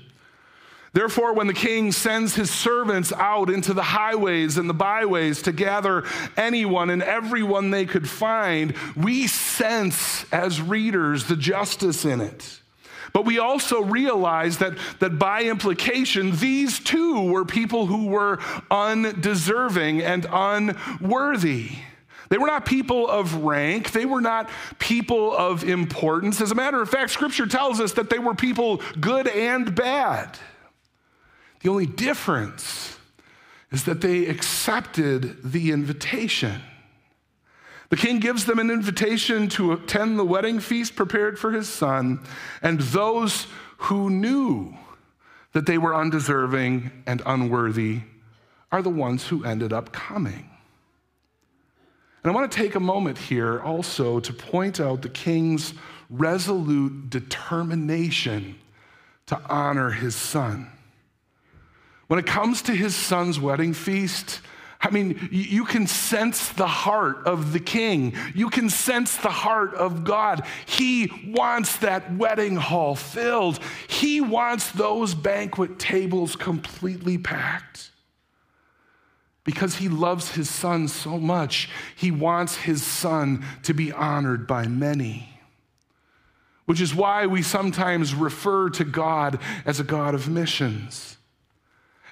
Therefore, 0.94 1.34
when 1.34 1.48
the 1.48 1.54
king 1.54 1.90
sends 1.90 2.36
his 2.36 2.52
servants 2.52 3.12
out 3.12 3.50
into 3.50 3.74
the 3.74 3.82
highways 3.82 4.58
and 4.58 4.70
the 4.70 4.74
byways 4.74 5.42
to 5.42 5.52
gather 5.52 6.04
anyone 6.36 6.88
and 6.88 7.02
everyone 7.02 7.72
they 7.72 7.84
could 7.84 8.08
find, 8.08 8.74
we 8.94 9.26
sense 9.26 10.24
as 10.32 10.62
readers 10.62 11.24
the 11.24 11.36
justice 11.36 12.04
in 12.04 12.20
it. 12.20 12.60
But 13.14 13.24
we 13.24 13.38
also 13.38 13.80
realize 13.80 14.58
that, 14.58 14.76
that 14.98 15.20
by 15.20 15.44
implication, 15.44 16.32
these 16.32 16.80
too 16.80 17.30
were 17.30 17.44
people 17.44 17.86
who 17.86 18.08
were 18.08 18.40
undeserving 18.72 20.02
and 20.02 20.26
unworthy. 20.30 21.70
They 22.28 22.38
were 22.38 22.48
not 22.48 22.66
people 22.66 23.08
of 23.08 23.36
rank. 23.36 23.92
They 23.92 24.04
were 24.04 24.20
not 24.20 24.50
people 24.80 25.32
of 25.32 25.62
importance. 25.62 26.40
As 26.40 26.50
a 26.50 26.56
matter 26.56 26.82
of 26.82 26.90
fact, 26.90 27.12
scripture 27.12 27.46
tells 27.46 27.80
us 27.80 27.92
that 27.92 28.10
they 28.10 28.18
were 28.18 28.34
people 28.34 28.82
good 29.00 29.28
and 29.28 29.72
bad. 29.76 30.36
The 31.60 31.68
only 31.68 31.86
difference 31.86 32.98
is 33.70 33.84
that 33.84 34.00
they 34.00 34.26
accepted 34.26 35.52
the 35.52 35.70
invitation. 35.70 36.60
The 37.94 38.00
king 38.00 38.18
gives 38.18 38.44
them 38.44 38.58
an 38.58 38.72
invitation 38.72 39.48
to 39.50 39.70
attend 39.70 40.18
the 40.18 40.24
wedding 40.24 40.58
feast 40.58 40.96
prepared 40.96 41.38
for 41.38 41.52
his 41.52 41.68
son, 41.68 42.18
and 42.60 42.80
those 42.80 43.46
who 43.76 44.10
knew 44.10 44.74
that 45.52 45.66
they 45.66 45.78
were 45.78 45.94
undeserving 45.94 46.90
and 47.06 47.22
unworthy 47.24 48.00
are 48.72 48.82
the 48.82 48.90
ones 48.90 49.28
who 49.28 49.44
ended 49.44 49.72
up 49.72 49.92
coming. 49.92 50.50
And 52.24 52.32
I 52.32 52.34
want 52.34 52.50
to 52.50 52.58
take 52.58 52.74
a 52.74 52.80
moment 52.80 53.16
here 53.16 53.60
also 53.60 54.18
to 54.18 54.32
point 54.32 54.80
out 54.80 55.02
the 55.02 55.08
king's 55.08 55.72
resolute 56.10 57.10
determination 57.10 58.58
to 59.26 59.40
honor 59.48 59.90
his 59.90 60.16
son. 60.16 60.68
When 62.08 62.18
it 62.18 62.26
comes 62.26 62.60
to 62.62 62.72
his 62.72 62.96
son's 62.96 63.38
wedding 63.38 63.72
feast, 63.72 64.40
I 64.84 64.90
mean, 64.90 65.30
you 65.32 65.64
can 65.64 65.86
sense 65.86 66.50
the 66.50 66.66
heart 66.66 67.26
of 67.26 67.54
the 67.54 67.58
king. 67.58 68.12
You 68.34 68.50
can 68.50 68.68
sense 68.68 69.16
the 69.16 69.30
heart 69.30 69.74
of 69.74 70.04
God. 70.04 70.46
He 70.66 71.10
wants 71.28 71.78
that 71.78 72.14
wedding 72.14 72.56
hall 72.56 72.94
filled, 72.94 73.58
he 73.88 74.20
wants 74.20 74.70
those 74.70 75.14
banquet 75.14 75.78
tables 75.78 76.36
completely 76.36 77.16
packed. 77.16 77.90
Because 79.44 79.76
he 79.76 79.88
loves 79.88 80.32
his 80.32 80.48
son 80.48 80.88
so 80.88 81.18
much, 81.18 81.68
he 81.96 82.10
wants 82.10 82.56
his 82.56 82.82
son 82.82 83.44
to 83.62 83.74
be 83.74 83.92
honored 83.92 84.46
by 84.46 84.66
many. 84.66 85.28
Which 86.66 86.80
is 86.80 86.94
why 86.94 87.26
we 87.26 87.42
sometimes 87.42 88.14
refer 88.14 88.70
to 88.70 88.84
God 88.84 89.38
as 89.66 89.80
a 89.80 89.84
God 89.84 90.14
of 90.14 90.28
missions 90.28 91.13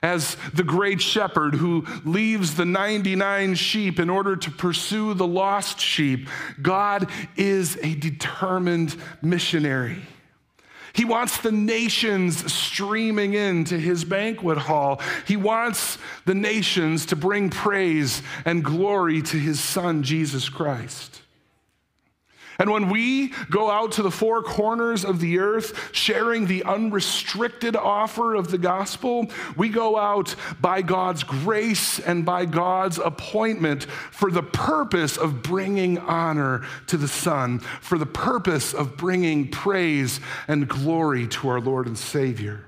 as 0.02 0.36
the 0.52 0.64
great 0.64 1.00
shepherd 1.00 1.54
who 1.54 1.86
leaves 2.04 2.56
the 2.56 2.64
99 2.64 3.54
sheep 3.54 4.00
in 4.00 4.10
order 4.10 4.36
to 4.36 4.50
pursue 4.50 5.14
the 5.14 5.26
lost 5.26 5.80
sheep. 5.80 6.28
God 6.60 7.08
is 7.36 7.78
a 7.82 7.94
determined 7.94 8.96
missionary. 9.22 10.02
He 10.94 11.04
wants 11.04 11.38
the 11.38 11.52
nations 11.52 12.52
streaming 12.52 13.34
into 13.34 13.78
his 13.78 14.04
banquet 14.04 14.58
hall. 14.58 15.00
He 15.26 15.36
wants 15.36 15.96
the 16.26 16.34
nations 16.34 17.06
to 17.06 17.16
bring 17.16 17.48
praise 17.48 18.22
and 18.44 18.62
glory 18.62 19.22
to 19.22 19.36
his 19.38 19.58
son, 19.58 20.02
Jesus 20.02 20.48
Christ. 20.48 21.21
And 22.62 22.70
when 22.70 22.90
we 22.90 23.32
go 23.50 23.72
out 23.72 23.90
to 23.92 24.04
the 24.04 24.10
four 24.12 24.40
corners 24.40 25.04
of 25.04 25.18
the 25.18 25.40
earth 25.40 25.90
sharing 25.92 26.46
the 26.46 26.62
unrestricted 26.62 27.74
offer 27.74 28.36
of 28.36 28.52
the 28.52 28.56
gospel, 28.58 29.32
we 29.56 29.68
go 29.68 29.98
out 29.98 30.36
by 30.60 30.80
God's 30.80 31.24
grace 31.24 31.98
and 31.98 32.24
by 32.24 32.44
God's 32.44 32.98
appointment 32.98 33.86
for 34.12 34.30
the 34.30 34.44
purpose 34.44 35.16
of 35.16 35.42
bringing 35.42 35.98
honor 35.98 36.64
to 36.86 36.96
the 36.96 37.08
Son, 37.08 37.58
for 37.58 37.98
the 37.98 38.06
purpose 38.06 38.74
of 38.74 38.96
bringing 38.96 39.48
praise 39.48 40.20
and 40.46 40.68
glory 40.68 41.26
to 41.26 41.48
our 41.48 41.60
Lord 41.60 41.88
and 41.88 41.98
Savior. 41.98 42.64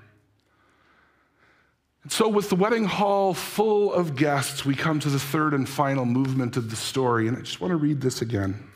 And 2.03 2.11
so, 2.11 2.29
with 2.29 2.49
the 2.49 2.57
wedding 2.57 2.87
hall 2.87 3.33
full 3.33 3.93
of 3.93 4.17
guests, 4.17 4.65
we 4.65 4.75
come 4.75 4.99
to 4.99 5.09
the 5.09 5.21
third 5.21 5.55
and 5.55 5.69
final 5.69 6.05
movement 6.05 6.57
of 6.57 6.71
the 6.71 6.77
story. 6.77 7.29
And 7.29 7.37
I 7.37 7.43
just 7.43 7.61
want 7.61 7.71
to 7.71 7.77
read 7.77 8.01
this 8.01 8.23
again. 8.23 8.74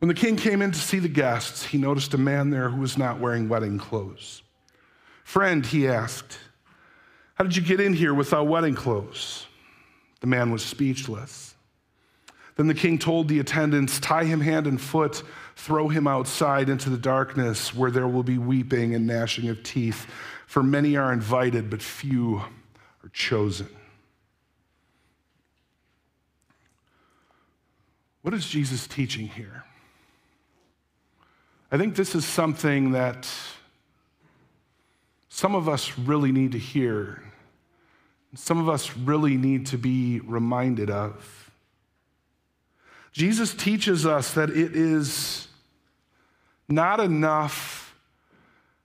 When 0.00 0.08
the 0.08 0.14
king 0.14 0.36
came 0.36 0.62
in 0.62 0.72
to 0.72 0.78
see 0.78 0.98
the 0.98 1.08
guests, 1.08 1.66
he 1.66 1.76
noticed 1.76 2.14
a 2.14 2.18
man 2.18 2.48
there 2.48 2.70
who 2.70 2.80
was 2.80 2.96
not 2.96 3.20
wearing 3.20 3.50
wedding 3.50 3.78
clothes. 3.78 4.42
Friend, 5.24 5.64
he 5.64 5.86
asked, 5.86 6.38
How 7.34 7.44
did 7.44 7.54
you 7.54 7.62
get 7.62 7.80
in 7.80 7.92
here 7.92 8.14
without 8.14 8.48
wedding 8.48 8.74
clothes? 8.74 9.46
The 10.20 10.26
man 10.26 10.50
was 10.50 10.64
speechless. 10.64 11.54
Then 12.56 12.66
the 12.66 12.74
king 12.74 12.98
told 12.98 13.28
the 13.28 13.40
attendants, 13.40 14.00
Tie 14.00 14.24
him 14.24 14.40
hand 14.40 14.66
and 14.66 14.80
foot, 14.80 15.22
throw 15.54 15.88
him 15.88 16.06
outside 16.06 16.70
into 16.70 16.88
the 16.88 16.98
darkness 16.98 17.74
where 17.74 17.90
there 17.90 18.08
will 18.08 18.22
be 18.22 18.38
weeping 18.38 18.94
and 18.94 19.06
gnashing 19.06 19.50
of 19.50 19.62
teeth. 19.62 20.06
For 20.46 20.62
many 20.62 20.96
are 20.96 21.12
invited, 21.12 21.68
but 21.68 21.82
few 21.82 22.38
are 23.04 23.10
chosen. 23.12 23.68
What 28.22 28.32
is 28.32 28.48
Jesus 28.48 28.86
teaching 28.86 29.28
here? 29.28 29.64
I 31.72 31.78
think 31.78 31.94
this 31.94 32.16
is 32.16 32.24
something 32.24 32.92
that 32.92 33.28
some 35.28 35.54
of 35.54 35.68
us 35.68 35.96
really 35.98 36.32
need 36.32 36.52
to 36.52 36.58
hear. 36.58 37.22
Some 38.34 38.58
of 38.58 38.68
us 38.68 38.96
really 38.96 39.36
need 39.36 39.66
to 39.66 39.78
be 39.78 40.20
reminded 40.20 40.90
of. 40.90 41.50
Jesus 43.12 43.54
teaches 43.54 44.04
us 44.04 44.34
that 44.34 44.50
it 44.50 44.74
is 44.74 45.48
not 46.68 47.00
enough 47.00 47.94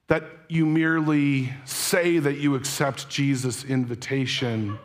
that 0.08 0.24
you 0.48 0.66
merely 0.66 1.52
say 1.66 2.20
that 2.20 2.38
you 2.38 2.54
accept 2.54 3.10
Jesus' 3.10 3.64
invitation 3.64 4.78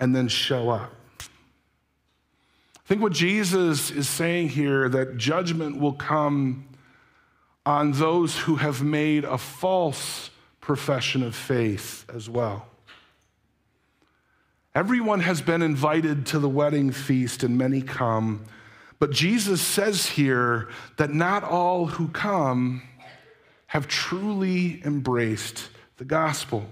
and 0.00 0.14
then 0.14 0.28
show 0.28 0.68
up. 0.68 0.92
I 1.20 2.88
think 2.88 3.00
what 3.00 3.12
Jesus 3.12 3.90
is 3.90 4.08
saying 4.08 4.50
here 4.50 4.88
that 4.90 5.16
judgment 5.16 5.80
will 5.80 5.94
come 5.94 6.66
on 7.66 7.92
those 7.92 8.38
who 8.38 8.56
have 8.56 8.82
made 8.82 9.24
a 9.24 9.36
false 9.36 10.30
profession 10.60 11.22
of 11.22 11.34
faith 11.34 12.06
as 12.14 12.30
well. 12.30 12.68
Everyone 14.74 15.20
has 15.20 15.40
been 15.40 15.62
invited 15.62 16.26
to 16.26 16.38
the 16.38 16.48
wedding 16.48 16.92
feast, 16.92 17.42
and 17.42 17.58
many 17.58 17.82
come. 17.82 18.44
But 18.98 19.10
Jesus 19.10 19.60
says 19.60 20.06
here 20.06 20.68
that 20.96 21.12
not 21.12 21.44
all 21.44 21.86
who 21.86 22.08
come 22.08 22.82
have 23.68 23.88
truly 23.88 24.82
embraced 24.84 25.68
the 25.96 26.04
gospel. 26.04 26.66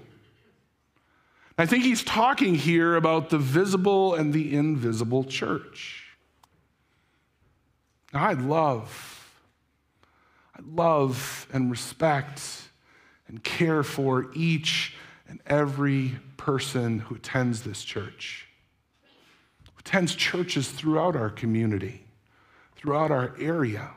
I 1.57 1.67
think 1.67 1.85
he's 1.85 2.03
talking 2.03 2.55
here 2.55 2.97
about 2.97 3.31
the 3.31 3.39
visible 3.39 4.15
and 4.15 4.33
the 4.33 4.55
invisible 4.55 5.25
church. 5.25 6.03
I 8.13 8.35
love, 8.35 9.14
I 10.57 10.61
love 10.65 11.47
and 11.53 11.71
respect 11.71 12.41
and 13.29 13.43
care 13.43 13.83
for 13.83 14.31
each 14.35 14.95
and 15.29 15.41
every 15.47 16.17
person 16.37 17.01
who 17.01 17.17
attends 17.17 17.63
this 17.63 17.83
church, 17.83 18.47
who 19.65 19.73
attends 19.81 20.15
churches 20.15 20.71
throughout 20.71 21.17
our 21.17 21.31
community, 21.31 22.07
throughout 22.77 23.11
our 23.11 23.35
area. 23.39 23.91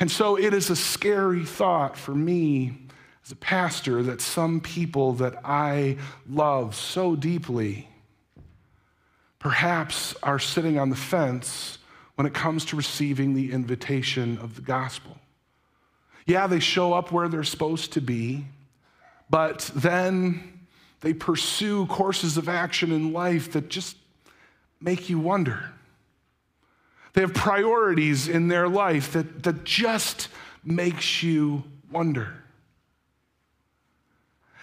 And 0.00 0.10
so 0.10 0.36
it 0.36 0.54
is 0.54 0.70
a 0.70 0.76
scary 0.76 1.44
thought 1.44 1.96
for 1.96 2.14
me 2.14 2.86
as 3.24 3.32
a 3.32 3.36
pastor 3.36 4.02
that 4.02 4.20
some 4.20 4.60
people 4.60 5.12
that 5.14 5.34
I 5.44 5.98
love 6.28 6.74
so 6.74 7.14
deeply 7.14 7.86
perhaps 9.38 10.14
are 10.22 10.38
sitting 10.38 10.78
on 10.78 10.90
the 10.90 10.96
fence 10.96 11.78
when 12.20 12.26
it 12.26 12.34
comes 12.34 12.66
to 12.66 12.76
receiving 12.76 13.32
the 13.32 13.50
invitation 13.50 14.36
of 14.42 14.54
the 14.54 14.60
gospel. 14.60 15.16
Yeah, 16.26 16.48
they 16.48 16.60
show 16.60 16.92
up 16.92 17.10
where 17.10 17.28
they're 17.28 17.42
supposed 17.42 17.94
to 17.94 18.02
be, 18.02 18.44
but 19.30 19.70
then 19.74 20.66
they 21.00 21.14
pursue 21.14 21.86
courses 21.86 22.36
of 22.36 22.46
action 22.46 22.92
in 22.92 23.14
life 23.14 23.52
that 23.52 23.70
just 23.70 23.96
make 24.82 25.08
you 25.08 25.18
wonder 25.18 25.70
they 27.14 27.22
have 27.22 27.32
priorities 27.32 28.28
in 28.28 28.48
their 28.48 28.68
life 28.68 29.14
that, 29.14 29.42
that 29.44 29.64
just 29.64 30.28
makes 30.62 31.22
you 31.22 31.64
wonder. 31.90 32.39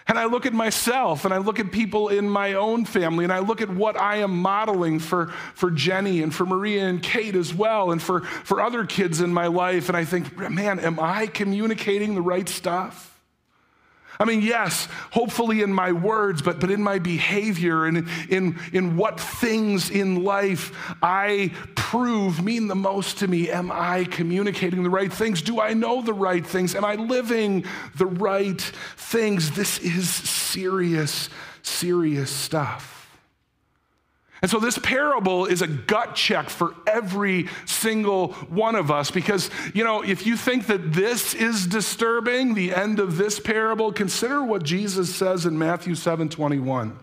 And 0.07 0.17
I 0.17 0.25
look 0.25 0.45
at 0.45 0.53
myself 0.53 1.25
and 1.25 1.33
I 1.33 1.37
look 1.37 1.59
at 1.59 1.71
people 1.71 2.07
in 2.07 2.29
my 2.29 2.53
own 2.53 2.85
family 2.85 3.25
and 3.25 3.33
I 3.33 3.39
look 3.39 3.61
at 3.61 3.69
what 3.69 3.99
I 3.99 4.17
am 4.17 4.41
modeling 4.41 4.99
for, 4.99 5.27
for 5.53 5.69
Jenny 5.69 6.23
and 6.23 6.33
for 6.33 6.45
Maria 6.45 6.87
and 6.87 7.03
Kate 7.03 7.35
as 7.35 7.53
well 7.53 7.91
and 7.91 8.01
for, 8.01 8.21
for 8.21 8.61
other 8.61 8.85
kids 8.85 9.19
in 9.19 9.33
my 9.33 9.47
life. 9.47 9.89
And 9.89 9.97
I 9.97 10.05
think, 10.05 10.37
man, 10.49 10.79
am 10.79 10.99
I 10.99 11.27
communicating 11.27 12.15
the 12.15 12.21
right 12.21 12.47
stuff? 12.47 13.16
I 14.19 14.25
mean, 14.25 14.41
yes, 14.41 14.87
hopefully 15.11 15.61
in 15.61 15.71
my 15.71 15.91
words, 15.91 16.41
but, 16.41 16.59
but 16.59 16.71
in 16.71 16.81
my 16.81 16.99
behavior 16.99 17.85
and 17.85 18.07
in, 18.29 18.59
in 18.73 18.97
what 18.97 19.19
things 19.19 19.89
in 19.89 20.23
life 20.23 20.71
I 21.03 21.51
prove 21.75 22.43
mean 22.43 22.67
the 22.67 22.75
most 22.75 23.19
to 23.19 23.27
me. 23.27 23.49
Am 23.49 23.71
I 23.71 24.05
communicating 24.05 24.83
the 24.83 24.89
right 24.89 25.13
things? 25.13 25.41
Do 25.41 25.61
I 25.61 25.73
know 25.73 26.01
the 26.01 26.13
right 26.13 26.45
things? 26.45 26.75
Am 26.75 26.83
I 26.83 26.95
living 26.95 27.65
the 27.95 28.07
right 28.07 28.59
things? 28.61 29.51
This 29.51 29.77
is 29.79 30.09
serious, 30.09 31.29
serious 31.61 32.31
stuff. 32.31 32.96
And 34.41 34.51
so 34.51 34.59
this 34.59 34.77
parable 34.77 35.45
is 35.45 35.61
a 35.61 35.67
gut 35.67 36.13
check 36.13 36.49
for 36.49 36.75
every 36.85 37.47
single 37.65 38.33
one 38.49 38.75
of 38.75 38.91
us 38.91 39.09
because, 39.09 39.49
you 39.73 39.83
know, 39.83 40.03
if 40.03 40.27
you 40.27 40.37
think 40.37 40.67
that 40.67 40.93
this 40.93 41.33
is 41.33 41.65
disturbing, 41.65 42.53
the 42.53 42.73
end 42.73 42.99
of 42.99 43.17
this 43.17 43.39
parable, 43.39 43.91
consider 43.91 44.43
what 44.43 44.63
Jesus 44.63 45.13
says 45.13 45.45
in 45.45 45.57
Matthew 45.57 45.95
7 45.95 46.29
21, 46.29 46.99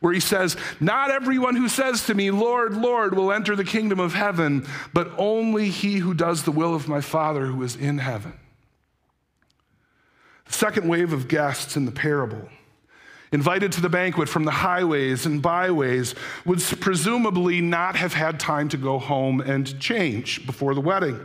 where 0.00 0.14
he 0.14 0.20
says, 0.20 0.56
Not 0.80 1.10
everyone 1.10 1.56
who 1.56 1.68
says 1.68 2.06
to 2.06 2.14
me, 2.14 2.30
Lord, 2.30 2.74
Lord, 2.74 3.14
will 3.14 3.32
enter 3.32 3.54
the 3.54 3.64
kingdom 3.64 4.00
of 4.00 4.14
heaven, 4.14 4.66
but 4.94 5.12
only 5.18 5.68
he 5.68 5.98
who 5.98 6.14
does 6.14 6.44
the 6.44 6.52
will 6.52 6.74
of 6.74 6.88
my 6.88 7.02
Father 7.02 7.46
who 7.46 7.62
is 7.62 7.76
in 7.76 7.98
heaven. 7.98 8.32
The 10.46 10.54
second 10.54 10.88
wave 10.88 11.12
of 11.12 11.28
guests 11.28 11.76
in 11.76 11.84
the 11.84 11.92
parable 11.92 12.48
invited 13.32 13.72
to 13.72 13.80
the 13.80 13.88
banquet 13.88 14.28
from 14.28 14.44
the 14.44 14.50
highways 14.50 15.26
and 15.26 15.42
byways, 15.42 16.14
would 16.44 16.60
presumably 16.80 17.60
not 17.60 17.96
have 17.96 18.14
had 18.14 18.40
time 18.40 18.68
to 18.68 18.76
go 18.76 18.98
home 18.98 19.40
and 19.40 19.78
change 19.80 20.46
before 20.46 20.74
the 20.74 20.80
wedding. 20.80 21.20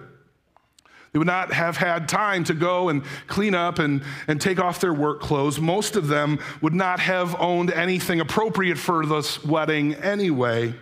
They 1.13 1.19
would 1.19 1.27
not 1.27 1.53
have 1.53 1.77
had 1.77 2.09
time 2.09 2.43
to 2.45 2.55
go 2.55 2.89
and 2.89 3.03
clean 3.27 3.53
up 3.53 3.77
and, 3.77 4.03
and 4.27 4.41
take 4.41 4.59
off 4.59 4.81
their 4.81 4.93
work 4.93 5.21
clothes. 5.21 5.59
Most 5.59 5.95
of 5.95 6.07
them 6.07 6.39
would 6.61 6.73
not 6.73 6.99
have 6.99 7.39
owned 7.39 7.71
anything 7.71 8.19
appropriate 8.19 8.79
for 8.79 9.05
this 9.05 9.43
wedding 9.43 9.93
anyway. 9.93 10.73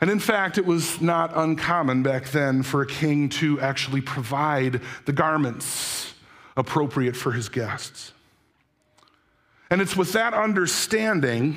And 0.00 0.10
in 0.10 0.18
fact, 0.18 0.58
it 0.58 0.66
was 0.66 1.00
not 1.00 1.30
uncommon 1.36 2.02
back 2.02 2.30
then 2.30 2.64
for 2.64 2.82
a 2.82 2.86
king 2.86 3.28
to 3.30 3.60
actually 3.60 4.00
provide 4.00 4.80
the 5.04 5.12
garments 5.12 6.12
appropriate 6.56 7.16
for 7.16 7.30
his 7.30 7.48
guests. 7.48 8.12
And 9.74 9.82
it's 9.82 9.96
with 9.96 10.12
that 10.12 10.34
understanding 10.34 11.56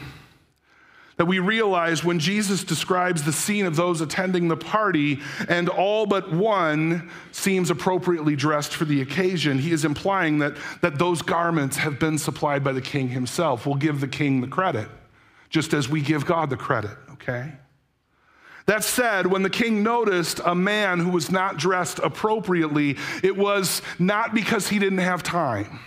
that 1.18 1.26
we 1.26 1.38
realize 1.38 2.04
when 2.04 2.18
Jesus 2.18 2.64
describes 2.64 3.22
the 3.22 3.32
scene 3.32 3.68
of 3.68 3.76
those 3.76 4.02
attending 4.02 4.48
the 4.48 4.58
party 4.58 5.20
and 5.48 5.70
all 5.70 6.08
but 6.08 6.34
one 6.34 7.12
seems 7.32 7.70
appropriately 7.70 8.36
dressed 8.36 8.74
for 8.74 8.86
the 8.86 9.02
occasion, 9.02 9.60
he 9.60 9.72
is 9.72 9.86
implying 9.86 10.40
that, 10.40 10.58
that 10.82 10.98
those 10.98 11.22
garments 11.22 11.78
have 11.78 12.00
been 12.00 12.18
supplied 12.18 12.64
by 12.64 12.72
the 12.72 12.82
king 12.82 13.10
himself. 13.10 13.68
We'll 13.68 13.76
give 13.76 14.02
the 14.02 14.08
king 14.08 14.42
the 14.42 14.48
credit, 14.48 14.90
just 15.52 15.76
as 15.76 15.88
we 15.88 16.02
give 16.02 16.26
God 16.26 16.50
the 16.50 16.58
credit, 16.58 16.98
okay? 17.12 17.54
That 18.66 18.84
said, 18.84 19.28
when 19.28 19.44
the 19.44 19.52
king 19.52 19.84
noticed 19.84 20.42
a 20.44 20.56
man 20.56 21.02
who 21.02 21.12
was 21.12 21.30
not 21.30 21.58
dressed 21.58 22.00
appropriately, 22.00 22.98
it 23.22 23.38
was 23.38 23.84
not 24.00 24.34
because 24.34 24.70
he 24.70 24.80
didn't 24.80 24.98
have 24.98 25.22
time. 25.22 25.82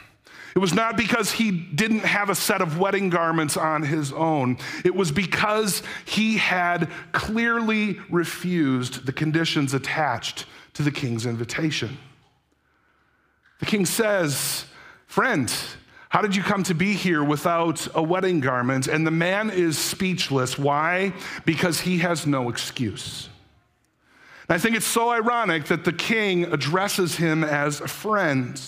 It 0.54 0.58
was 0.58 0.74
not 0.74 0.96
because 0.96 1.32
he 1.32 1.50
didn't 1.50 2.00
have 2.00 2.28
a 2.28 2.34
set 2.34 2.60
of 2.60 2.78
wedding 2.78 3.08
garments 3.08 3.56
on 3.56 3.82
his 3.82 4.12
own. 4.12 4.58
It 4.84 4.94
was 4.94 5.12
because 5.12 5.82
he 6.04 6.38
had 6.38 6.88
clearly 7.12 8.00
refused 8.10 9.06
the 9.06 9.12
conditions 9.12 9.74
attached 9.74 10.46
to 10.74 10.82
the 10.82 10.90
king's 10.90 11.26
invitation. 11.26 11.98
The 13.60 13.66
king 13.66 13.86
says, 13.86 14.66
Friend, 15.06 15.52
how 16.08 16.22
did 16.22 16.34
you 16.34 16.42
come 16.42 16.64
to 16.64 16.74
be 16.74 16.94
here 16.94 17.22
without 17.22 17.86
a 17.94 18.02
wedding 18.02 18.40
garment? 18.40 18.88
And 18.88 19.06
the 19.06 19.12
man 19.12 19.50
is 19.50 19.78
speechless. 19.78 20.58
Why? 20.58 21.12
Because 21.44 21.80
he 21.80 21.98
has 21.98 22.26
no 22.26 22.48
excuse. 22.48 23.28
And 24.48 24.56
I 24.56 24.58
think 24.58 24.74
it's 24.74 24.86
so 24.86 25.10
ironic 25.10 25.66
that 25.66 25.84
the 25.84 25.92
king 25.92 26.52
addresses 26.52 27.16
him 27.16 27.44
as 27.44 27.80
a 27.80 27.86
friend. 27.86 28.60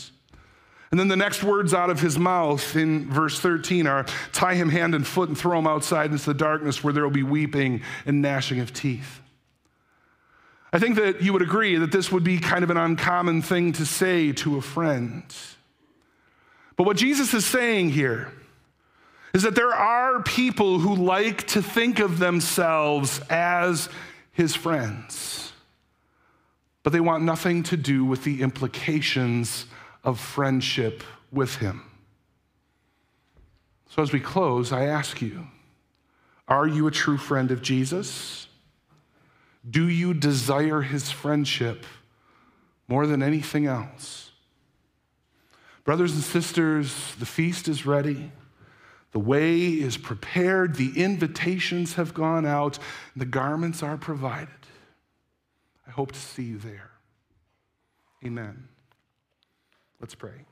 And 0.93 1.01
then 1.01 1.09
the 1.09 1.17
next 1.17 1.43
words 1.43 1.73
out 1.73 1.89
of 1.89 2.01
his 2.01 2.19
mouth 2.19 2.77
in 2.77 3.11
verse 3.11 3.41
13 3.41 3.87
are 3.87 4.05
tie 4.33 4.55
him 4.55 4.69
hand 4.69 4.95
and 4.95 5.07
foot 5.07 5.31
and 5.31 5.37
throw 5.37 5.59
him 5.59 5.67
outside 5.67 6.13
into 6.13 6.27
the 6.27 6.35
darkness 6.35 6.85
where 6.85 6.93
there 6.93 7.03
will 7.03 7.11
be 7.11 7.23
weeping 7.23 7.81
and 8.05 8.21
gnashing 8.21 8.61
of 8.61 8.75
teeth. 8.75 9.21
I 10.71 10.79
think 10.79 10.97
that 10.97 11.23
you 11.23 11.33
would 11.33 11.41
agree 11.41 11.77
that 11.77 11.93
this 11.93 12.13
would 12.13 12.25
be 12.25 12.39
kind 12.39 12.63
of 12.63 12.69
an 12.69 12.77
uncommon 12.77 13.41
thing 13.41 13.73
to 13.73 13.87
say 13.87 14.33
to 14.33 14.59
a 14.59 14.61
friend. 14.61 15.25
But 16.77 16.85
what 16.85 16.99
Jesus 16.99 17.33
is 17.33 17.47
saying 17.47 17.91
here 17.91 18.31
is 19.33 19.45
that 19.45 19.55
there 19.55 19.73
are 19.73 20.23
people 20.23 20.79
who 20.79 20.95
like 20.95 21.47
to 21.49 21.63
think 21.63 22.01
of 22.01 22.19
themselves 22.19 23.19
as 23.31 23.89
his 24.33 24.55
friends, 24.55 25.53
but 26.83 26.93
they 26.93 27.01
want 27.01 27.25
nothing 27.25 27.63
to 27.65 27.79
do 27.79 28.05
with 28.05 28.25
the 28.25 28.43
implications 28.43 29.65
of 30.05 30.19
friendship 30.19 31.03
with 31.31 31.57
him. 31.57 31.83
So, 33.89 34.03
as 34.03 34.13
we 34.13 34.21
close, 34.21 34.73
I 34.73 34.85
ask 34.85 35.21
you 35.21 35.47
are 36.49 36.67
you 36.67 36.87
a 36.87 36.91
true 36.91 37.19
friend 37.19 37.51
of 37.51 37.63
Jesus? 37.63 38.49
Do 39.69 39.89
you 39.89 40.13
desire 40.13 40.83
his 40.83 41.11
friendship 41.11 41.87
more 42.89 43.07
than 43.07 43.23
anything 43.23 43.67
else? 43.67 44.33
Brothers 45.85 46.13
and 46.13 46.23
sisters, 46.23 47.15
the 47.19 47.27
feast 47.27 47.69
is 47.69 47.87
ready. 47.87 48.33
The 49.13 49.19
way 49.19 49.61
is 49.61 49.97
prepared. 49.97 50.77
The 50.77 50.93
invitations 50.97 51.95
have 51.95 52.15
gone 52.15 52.47
out. 52.47 52.79
The 53.15 53.25
garments 53.25 53.83
are 53.83 53.97
provided. 53.97 54.49
I 55.87 55.91
hope 55.91 56.13
to 56.13 56.19
see 56.19 56.45
you 56.45 56.59
there. 56.59 56.91
Amen. 58.25 58.69
Let's 60.03 60.17
pray. 60.17 60.52